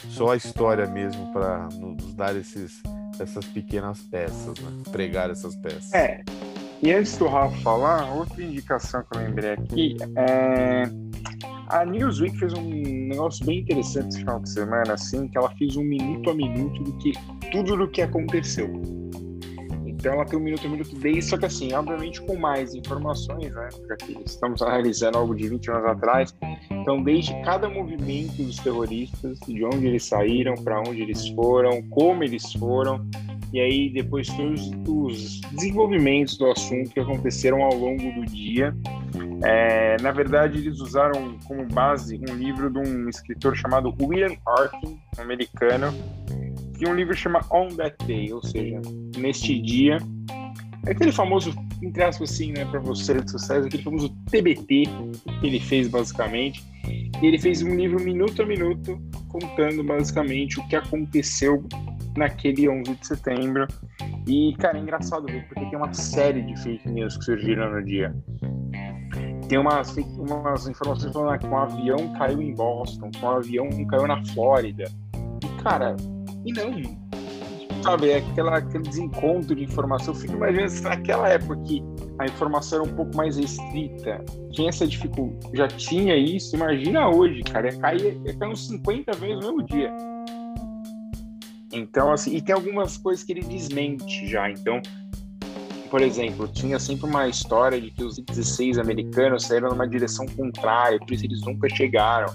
[0.09, 2.81] só a história mesmo para nos dar esses,
[3.19, 4.83] essas pequenas peças, né?
[4.91, 5.93] pregar essas peças.
[5.93, 6.23] É.
[6.81, 10.83] E antes do Rafa falar, outra indicação que eu lembrei aqui é
[11.69, 12.63] a Newsweek fez um
[13.09, 16.81] negócio bem interessante esse final de semana, assim, que ela fez um minuto a minuto
[16.83, 17.11] do que
[17.51, 18.81] tudo do que aconteceu.
[20.07, 23.53] Então ela tem um minuto a minuto desde, só que assim, obviamente com mais informações,
[23.53, 23.67] né?
[23.85, 26.33] Porque estamos analisando algo de 20 anos atrás.
[26.71, 32.23] Então, desde cada movimento dos terroristas, de onde eles saíram, para onde eles foram, como
[32.23, 33.05] eles foram,
[33.51, 38.73] e aí depois todos os desenvolvimentos do assunto que aconteceram ao longo do dia.
[39.43, 44.97] É, na verdade, eles usaram como base um livro de um escritor chamado William Arkin,
[45.17, 45.93] americano,
[46.77, 48.79] que um livro chama On That Day, ou seja,
[49.17, 49.97] neste dia.
[50.85, 54.83] É aquele famoso, entre aspas assim, né, para você redes sociais, aquele famoso TBT
[55.41, 56.63] que ele fez basicamente.
[56.85, 58.97] E ele fez um livro minuto a minuto,
[59.27, 61.63] contando basicamente o que aconteceu
[62.15, 63.67] naquele 11 de setembro.
[64.27, 67.83] E, cara, é engraçado ver, porque tem uma série de fake news que surgiram no
[67.83, 68.15] dia.
[69.49, 74.07] Tem umas, umas informações falando que um avião caiu em Boston, que um avião caiu
[74.07, 74.85] na Flórida.
[75.43, 75.95] E, cara,
[76.47, 77.07] e não.
[77.83, 80.13] Sabe, é aquela, aquele desencontro de informação.
[80.13, 81.83] Eu fico imaginando se naquela época que
[82.19, 87.43] a informação era um pouco mais restrita, tinha essa dificuldade, já tinha isso, imagina hoje,
[87.43, 89.93] cara, ia cair, ia cair uns 50 vezes no mesmo dia.
[91.71, 94.49] Então, assim, e tem algumas coisas que ele desmente já.
[94.49, 94.81] Então,
[95.89, 100.97] por exemplo, tinha sempre uma história de que os 16 americanos saíram numa direção contrária,
[100.99, 102.33] por isso eles nunca chegaram.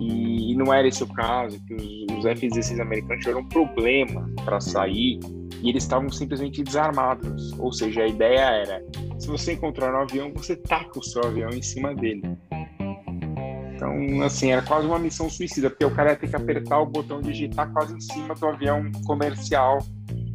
[0.00, 4.30] E, e não era esse o caso, que os, os F-16 americanos tiveram um problema
[4.44, 5.18] para sair
[5.60, 7.52] e eles estavam simplesmente desarmados.
[7.58, 8.84] Ou seja, a ideia era:
[9.18, 12.22] se você encontrar um avião, você taca o seu avião em cima dele.
[13.74, 16.86] Então, assim, era quase uma missão suicida, porque o cara ia ter que apertar o
[16.86, 19.78] botão digitar quase em cima do avião comercial,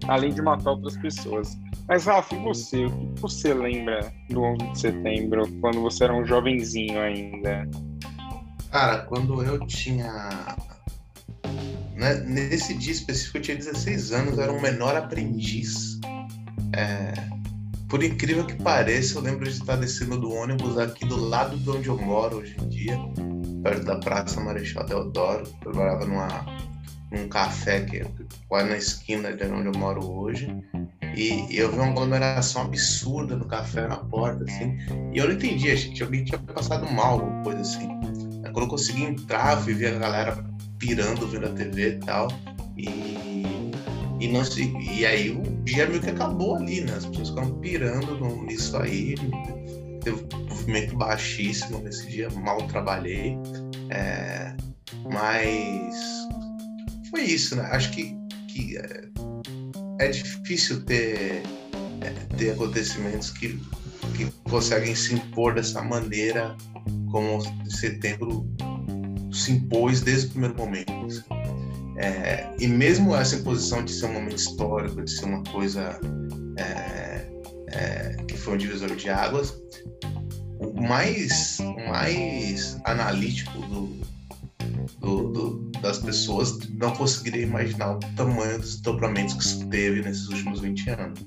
[0.07, 1.57] além de matar outras pessoas.
[1.87, 2.85] Mas, Rafa, e você?
[2.85, 7.69] O que você lembra do 11 de setembro, quando você era um jovenzinho ainda?
[8.69, 10.57] Cara, quando eu tinha.
[11.97, 15.99] Né, nesse dia específico, eu tinha 16 anos, eu era um menor aprendiz.
[16.73, 17.13] É...
[17.89, 21.69] Por incrível que pareça, eu lembro de estar descendo do ônibus aqui do lado de
[21.69, 22.97] onde eu moro hoje em dia,
[23.63, 25.43] perto da Praça Marechal Deodoro.
[25.47, 26.45] Eu trabalhava numa,
[27.11, 28.05] num café que é
[28.47, 30.47] quase na esquina de onde eu moro hoje.
[31.15, 34.77] E, eu vi uma aglomeração absurda no café na porta, assim.
[35.13, 37.87] E eu não entendi, achei que alguém tinha passado mal, coisa assim.
[38.53, 42.27] Quando eu consegui entrar, fui ver a galera pirando vendo a TV e tal.
[42.77, 42.87] E,
[44.19, 46.93] e, não se, e aí o dia meio que acabou ali, né?
[46.93, 49.15] As pessoas ficaram pirando nisso aí.
[50.03, 53.37] Teve um movimento baixíssimo nesse dia, mal trabalhei.
[53.89, 54.55] É,
[55.11, 55.95] mas
[57.09, 57.63] foi isso, né?
[57.71, 58.15] Acho que,
[58.47, 59.07] que é,
[59.99, 61.43] é difícil ter,
[62.01, 63.59] é, ter acontecimentos que,
[64.15, 66.55] que conseguem se impor dessa maneira
[67.11, 68.47] como setembro
[69.37, 70.91] se impôs desde o primeiro momento.
[71.05, 71.23] Assim.
[71.97, 75.99] É, e mesmo essa imposição de ser um momento histórico, de ser uma coisa
[76.57, 77.25] é,
[77.69, 79.55] é, que foi um divisor de águas,
[80.59, 84.01] o mais, o mais analítico do,
[84.99, 90.27] do, do, das pessoas não conseguiriam imaginar o tamanho dos dobramentos que isso teve nesses
[90.29, 91.19] últimos 20 anos.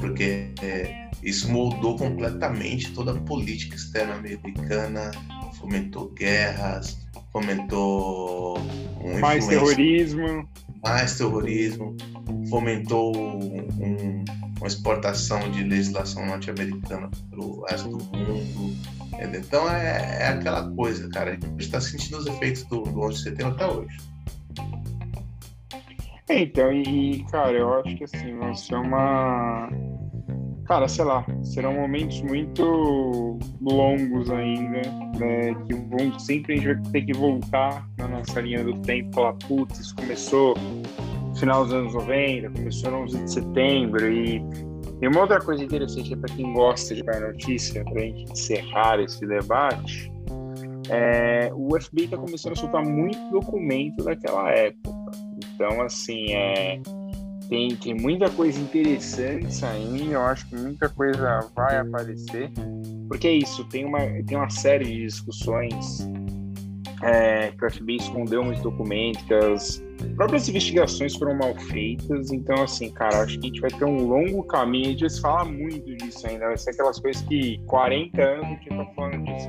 [0.00, 5.12] Porque é, isso moldou completamente toda a política externa americana,
[5.58, 7.03] fomentou guerras,
[7.34, 8.56] fomentou
[9.02, 10.48] um mais terrorismo,
[10.84, 11.96] mais terrorismo,
[12.48, 14.24] fomentou um,
[14.58, 18.76] uma exportação de legislação norte-americana para o resto do mundo.
[19.18, 21.32] Então é, é, aquela coisa, cara.
[21.32, 23.96] A gente está sentindo os efeitos do, do 11 de setembro até hoje.
[26.28, 29.68] É, então, e, cara, eu acho que assim, vai ser uma.
[30.64, 34.80] Cara, sei lá, serão momentos muito longos ainda,
[35.18, 35.54] né?
[35.66, 39.14] Que vão sempre a gente vai ter que voltar na nossa linha do tempo e
[39.14, 40.54] falar, putz, isso começou
[41.28, 44.42] no final dos anos 90, começou no 11 de setembro, e,
[45.02, 49.00] e uma outra coisa interessante para quem gosta de ver notícia, para a gente encerrar
[49.00, 50.10] esse debate,
[50.88, 54.94] é, o FBI está começando a soltar muito documento daquela época.
[55.54, 56.80] Então, assim, é,
[57.54, 62.50] tem, tem muita coisa interessante saindo, eu acho que muita coisa vai aparecer,
[63.06, 66.04] porque é isso, tem uma, tem uma série de discussões
[67.00, 69.82] é, que o FBI escondeu muitos documentos, que as
[70.16, 74.04] próprias investigações foram mal feitas, então, assim, cara, acho que a gente vai ter um
[74.08, 77.58] longo caminho, a gente vai se falar muito disso ainda, vai ser aquelas coisas que
[77.66, 79.48] 40 anos a gente tá falando disso.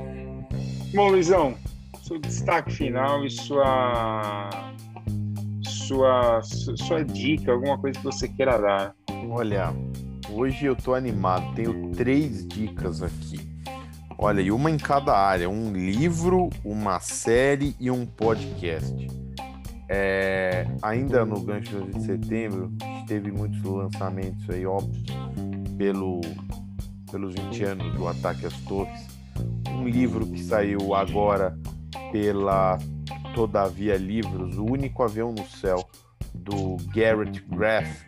[0.94, 1.56] Bom, Luizão,
[2.04, 4.75] seu destaque final e sua
[5.86, 8.94] sua, sua dica, alguma coisa que você queira dar.
[9.30, 9.72] Olha,
[10.30, 13.38] hoje eu tô animado, tenho três dicas aqui.
[14.18, 19.06] Olha, e uma em cada área: um livro, uma série e um podcast.
[19.88, 22.72] É, ainda no gancho de setembro,
[23.06, 25.00] teve muitos lançamentos aí, óbvio,
[25.78, 26.20] pelo,
[27.10, 29.06] pelos 20 anos do Ataque às Torres.
[29.70, 31.56] Um livro que saiu agora
[32.10, 32.78] pela
[33.36, 35.86] Todavia Livros, O Único Avião no Céu,
[36.32, 38.06] do Garrett Graff,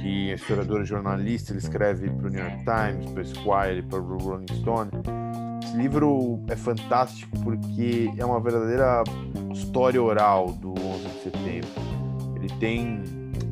[0.00, 3.82] que é historiador e jornalista, ele escreve para o New York Times, para o Esquire,
[3.82, 4.90] para o Rolling Stone.
[5.62, 9.04] Esse livro é fantástico porque é uma verdadeira
[9.52, 11.68] história oral do 11 de setembro.
[12.36, 13.02] Ele tem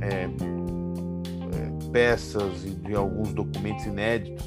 [0.01, 4.47] é, é, peças e de alguns documentos inéditos,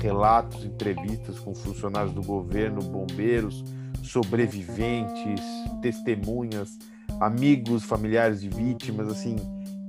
[0.00, 3.62] relatos, entrevistas com funcionários do governo, bombeiros,
[4.04, 5.40] sobreviventes,
[5.82, 6.78] testemunhas,
[7.20, 9.36] amigos, familiares de vítimas, assim,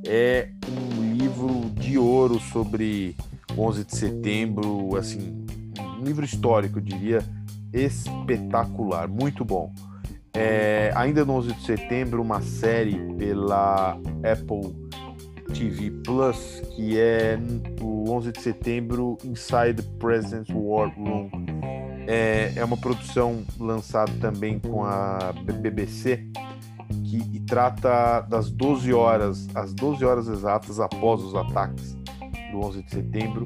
[0.06, 3.16] é um livro de ouro sobre
[3.58, 5.46] 11 de setembro, assim,
[6.00, 7.20] um livro histórico, eu diria,
[7.74, 9.72] espetacular, muito bom.
[10.34, 14.76] É, ainda no 11 de setembro, uma série pela Apple
[15.54, 17.40] TV Plus, que é
[17.80, 21.30] o 11 de setembro Inside the President's War Room,
[22.08, 26.28] é, é uma produção lançada também com a BBC
[27.04, 31.98] que e trata das 12 horas, as 12 horas exatas após os ataques
[32.52, 33.46] do 11 de setembro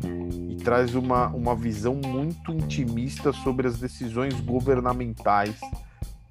[0.49, 5.59] e traz uma, uma visão muito intimista sobre as decisões governamentais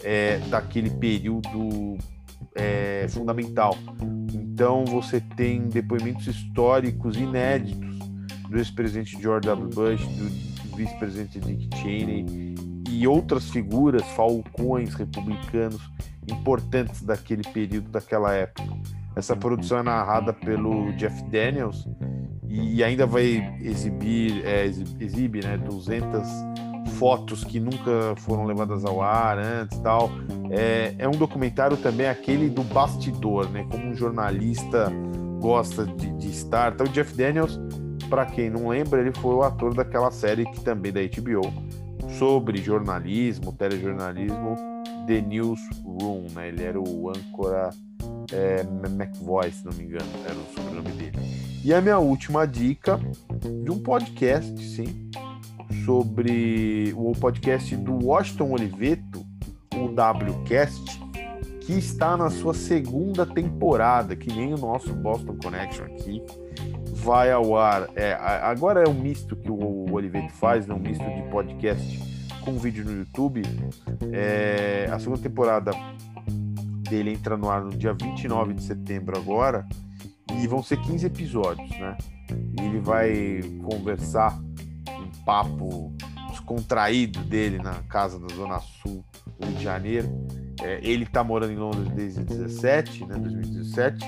[0.02, 1.98] é, daquele período
[2.54, 3.76] é, fundamental.
[4.32, 7.98] Então você tem depoimentos históricos inéditos
[8.48, 9.68] do ex-presidente George W.
[9.68, 10.47] Bush, do
[10.78, 12.54] vice-presidente Dick Cheney
[12.88, 15.82] e outras figuras, falcões republicanos
[16.30, 18.68] importantes daquele período, daquela época.
[19.16, 21.86] Essa produção é narrada pelo Jeff Daniels
[22.48, 26.22] e ainda vai exibir, é, exibe né, 200
[26.98, 30.10] fotos que nunca foram levadas ao ar antes tal.
[30.50, 33.66] É, é um documentário também aquele do bastidor, né?
[33.70, 34.90] Como um jornalista
[35.40, 36.72] gosta de, de estar.
[36.72, 37.60] Então, o Jeff Daniels
[38.09, 41.52] para quem não lembra, ele foi o ator daquela série que também da HBO
[42.18, 44.56] sobre jornalismo, telejornalismo,
[45.06, 46.48] The Newsroom, né?
[46.48, 47.70] Ele era o âncora
[48.32, 51.18] é, McVoy, se não me engano, era o sobrenome dele.
[51.64, 52.98] E a minha última dica
[53.62, 55.11] de um podcast, sim,
[55.84, 59.26] sobre o podcast do Washington Oliveto,
[59.74, 61.00] o WCast,
[61.61, 66.22] que está na sua segunda temporada, que nem o nosso Boston Connection aqui
[66.99, 67.88] vai ao ar.
[67.94, 70.74] É, agora é um misto que o Oliveto faz, né?
[70.74, 71.99] um misto de podcast
[72.44, 73.42] com vídeo no YouTube.
[74.12, 75.70] É, a segunda temporada
[76.88, 79.66] dele entra no ar no dia 29 de setembro agora
[80.40, 81.96] e vão ser 15 episódios, né?
[82.30, 85.92] E ele vai conversar um papo
[86.30, 89.05] descontraído dele na casa da Zona Sul
[89.38, 90.09] do Rio de Janeiro.
[90.62, 94.05] É, ele está morando em Londres desde 17, né, 2017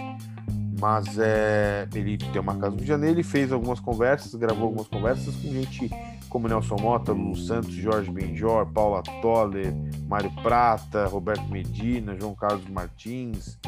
[0.81, 4.65] mas é, ele tem uma casa no Rio de Janeiro, ele fez algumas conversas, gravou
[4.65, 5.91] algumas conversas com gente
[6.31, 9.75] como Nelson Mota, Lulu Santos, Jorge Benjor, Paula Toller,
[10.09, 13.59] Mário Prata, Roberto Medina, João Carlos Martins.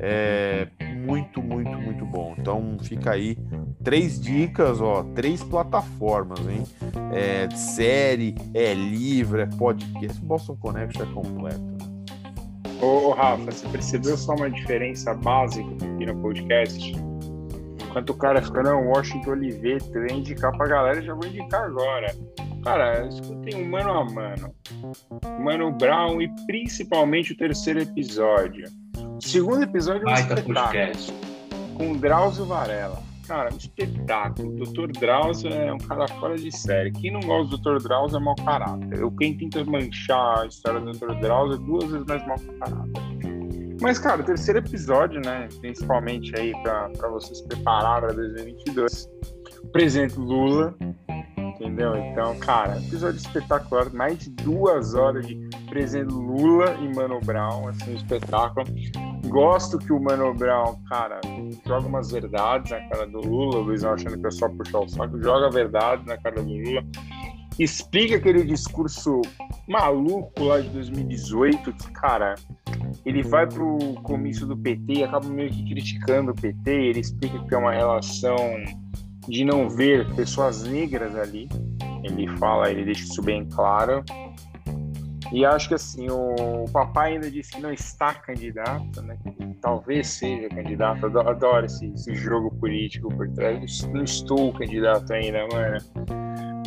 [0.00, 0.68] É
[1.06, 2.34] muito, muito, muito bom.
[2.36, 3.38] Então fica aí
[3.82, 6.64] três dicas, ó, três plataformas, hein?
[7.12, 10.20] É série, é livro, é podcast.
[10.20, 11.77] Boston Connection é completo.
[12.80, 16.92] Ô, Rafa, você percebeu só uma diferença básica aqui no podcast?
[17.82, 21.64] Enquanto o cara fica, não, Washington Oliveto, eu ia indicar pra galera, já vou indicar
[21.64, 22.14] agora.
[22.62, 24.54] Cara, escutem o Mano a Mano,
[25.40, 28.68] Mano Brown e principalmente o terceiro episódio.
[29.16, 31.28] O segundo episódio é um espetáculo
[31.74, 33.07] com Drauzio Varela.
[33.28, 34.54] Cara, um espetáculo.
[34.54, 34.90] O Dr.
[34.98, 36.90] Drauzio é um cara fora de série.
[36.90, 37.82] Quem não gosta do Dr.
[37.86, 38.98] Drauzio é mau caráter.
[38.98, 41.12] Eu, quem tenta manchar a história do Dr.
[41.20, 43.18] Drauzio é duas vezes mais mau caráter.
[43.82, 45.46] Mas, cara, o terceiro episódio, né?
[45.60, 49.10] Principalmente aí para vocês preparar para 2022.
[49.62, 50.74] O presidente Lula,
[51.60, 51.96] entendeu?
[51.96, 53.92] Então, cara, episódio espetacular.
[53.92, 55.36] Mais de duas horas de
[55.68, 58.66] presidente Lula e Mano Brown, assim, um espetáculo.
[59.26, 61.20] Gosto que o Mano Brown, cara,
[61.66, 63.58] joga umas verdades na cara do Lula.
[63.58, 65.20] O Luizão achando que é só puxar o saco.
[65.22, 66.84] Joga verdades na cara do Lula
[67.58, 69.20] explica aquele discurso
[69.68, 72.36] maluco lá de 2018, que, cara,
[73.04, 77.38] ele vai pro comício do PT e acaba meio que criticando o PT, ele explica
[77.44, 78.36] que é uma relação
[79.28, 81.48] de não ver pessoas negras ali.
[82.02, 84.04] Ele fala, ele deixa isso bem claro.
[85.30, 89.18] E acho que assim, o, papai ainda disse que não está candidato, né?
[89.60, 91.06] Talvez seja candidato.
[91.06, 93.82] Eu adoro esse, esse jogo político por trás.
[93.92, 95.78] Não estou candidato ainda, mano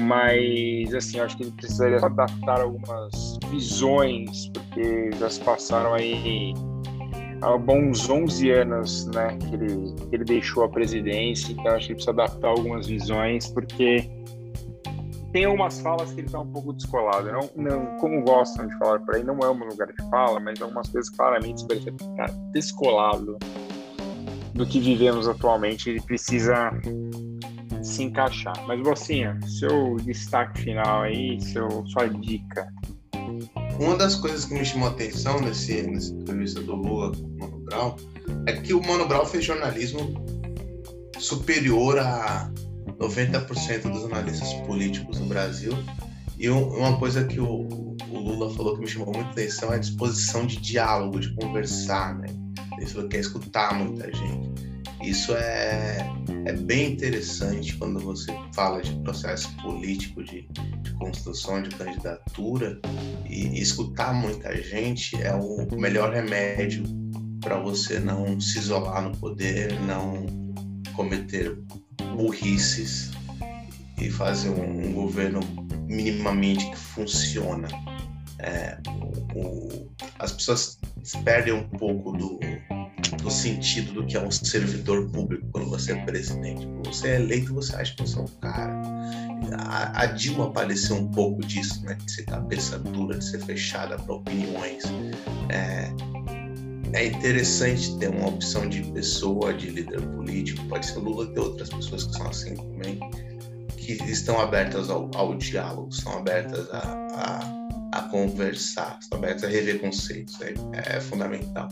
[0.01, 6.53] mas assim, acho que ele precisaria adaptar algumas visões, porque já se passaram aí
[7.41, 11.93] há bons 11 anos, né, que ele, que ele deixou a presidência, então acho que
[11.93, 14.09] ele precisa adaptar algumas visões, porque
[15.31, 18.99] tem algumas falas que ele está um pouco descolado, não, não, como gostam de falar
[18.99, 23.37] por aí, não é um lugar de fala, mas algumas coisas claramente parecem ficar descolado
[24.53, 26.71] do que vivemos atualmente, ele precisa
[27.81, 28.53] se encaixar.
[28.67, 32.67] Mas, Bocinha, seu destaque final aí, seu, sua dica.
[33.82, 37.39] Uma das coisas que me chamou a atenção nesse, nessa entrevista do Lula com o
[37.39, 37.95] Mano Brown
[38.45, 40.23] é que o Mano Brown fez jornalismo
[41.17, 42.51] superior a
[42.99, 45.73] 90% dos analistas políticos no Brasil.
[46.38, 49.79] E uma coisa que o, o, Lula falou que me chamou muita atenção é a
[49.79, 52.27] disposição de diálogo, de conversar, né?
[52.77, 54.70] Ele falou que quer escutar muita gente.
[55.01, 55.97] Isso é,
[56.45, 60.47] é bem interessante quando você fala de processo político, de,
[60.82, 62.79] de construção de candidatura,
[63.27, 66.84] e, e escutar muita gente é o melhor remédio
[67.39, 70.25] para você não se isolar no poder, não
[70.93, 71.57] cometer
[72.15, 73.11] burrices
[73.99, 75.39] e fazer um, um governo
[75.88, 77.67] minimamente que funciona.
[78.39, 78.77] É,
[79.36, 80.79] o, o, as pessoas
[81.23, 82.39] perdem um pouco do,
[83.24, 86.66] no sentido do que é um servidor público quando você é presidente.
[86.66, 88.82] Quando você é eleito, você acha que você é um cara.
[89.68, 91.95] A, a Dilma apareceu um pouco disso, né?
[91.95, 94.84] De ser cabeça dura, de ser fechada para opiniões.
[95.49, 95.91] É,
[96.93, 101.70] é interessante ter uma opção de pessoa, de líder político, pode ser Lula, ter outras
[101.70, 102.99] pessoas que são assim também,
[103.78, 106.80] que estão abertas ao, ao diálogo, estão abertas a,
[107.91, 110.54] a, a, conversar, estão abertas a rever conceitos, é,
[110.97, 111.70] é fundamental.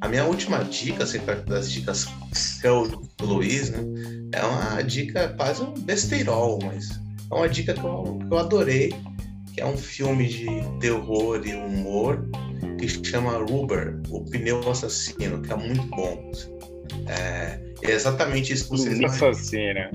[0.00, 3.78] A minha última dica, assim, das dicas seu do Luiz, né?
[4.32, 8.94] É uma dica quase um besteirol, mas é uma dica que eu, que eu adorei,
[9.52, 10.46] que é um filme de
[10.80, 12.24] terror e humor
[12.78, 16.30] que chama Rubber, o pneu assassino, que é muito bom.
[17.08, 19.90] É, é exatamente isso que vocês Assassina.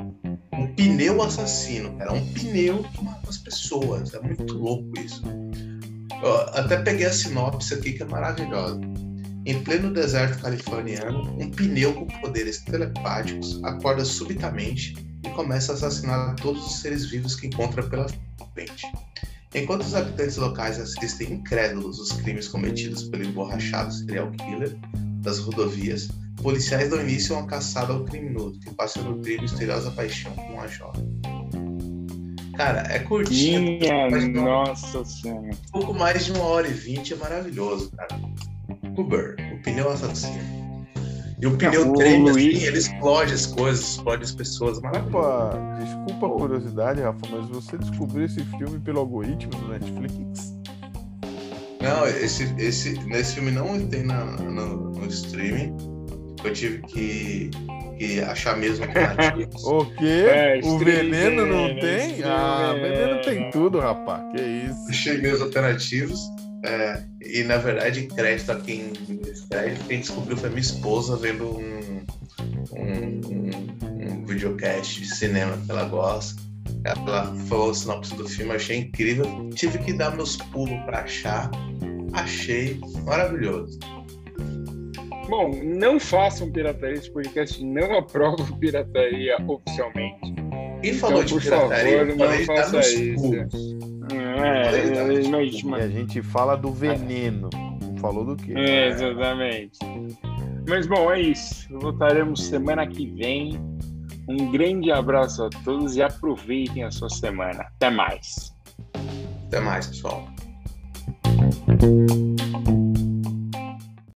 [0.51, 2.11] Um pneu assassino, cara.
[2.11, 4.13] Um pneu que mata as pessoas.
[4.13, 5.21] É muito louco isso.
[6.21, 8.80] Eu até peguei a sinopse aqui que é maravilhosa.
[9.45, 16.35] Em pleno deserto californiano, um pneu com poderes telepáticos acorda subitamente e começa a assassinar
[16.37, 18.07] todos os seres vivos que encontra pela
[18.53, 18.89] frente.
[19.53, 24.77] Enquanto os habitantes locais assistem incrédulos os crimes cometidos pelo emborrachado serial killer
[25.21, 26.07] das rodovias,
[26.41, 30.61] policiais dão início a uma caçada ao criminoso que passa a nutrir misteriosa paixão com
[30.61, 31.21] a jovem.
[32.55, 33.79] Cara, é curtinho.
[33.79, 35.49] Minha nossa senhora.
[35.49, 38.19] Um pouco mais de uma hora e vinte é maravilhoso, cara.
[38.97, 40.63] Uber, o pneu assassino.
[41.41, 42.55] E o pneu o treme, Luiz...
[42.55, 44.79] assim, ele explode as coisas, explode as pessoas.
[44.79, 50.53] Desculpa, desculpa a curiosidade, Rafa, mas você descobriu esse filme pelo algoritmo do Netflix?
[51.81, 55.75] Não, esse, esse, nesse filme não tem na, no, no streaming.
[56.41, 57.51] eu tive que,
[57.97, 58.85] que achar mesmo.
[59.65, 60.25] O quê?
[60.29, 62.23] É, o veneno não veneno, tem?
[62.23, 63.21] Ah, veneno veneno.
[63.21, 64.23] tem tudo, rapaz.
[64.31, 64.85] Que isso.
[64.89, 66.21] achei meios alternativos.
[66.64, 68.94] É, e na verdade, crédito a quem
[69.49, 72.06] crédito, quem descobriu foi minha esposa vendo um,
[72.72, 76.41] um, um, um videocast de cinema que ela gosta.
[76.85, 79.49] Ela falou o sinopse do filme, achei incrível.
[79.56, 81.52] Tive que dar meus pulos para achar.
[82.14, 83.80] Achei maravilhoso.
[85.30, 90.34] Bom, não façam pirataria, esse podcast não aprova pirataria oficialmente.
[90.84, 93.22] E Então, falou de por pirataria, favor, não faça isso.
[93.22, 93.82] pulos.
[94.11, 97.49] É, Falei, tá, é, E a gente fala do veneno.
[97.99, 98.53] Falou do quê?
[98.55, 99.80] É, exatamente.
[100.67, 101.67] Mas bom, é isso.
[101.80, 103.59] Voltaremos semana que vem.
[104.27, 107.65] Um grande abraço a todos e aproveitem a sua semana.
[107.75, 108.53] Até mais.
[109.47, 110.27] Até mais, pessoal.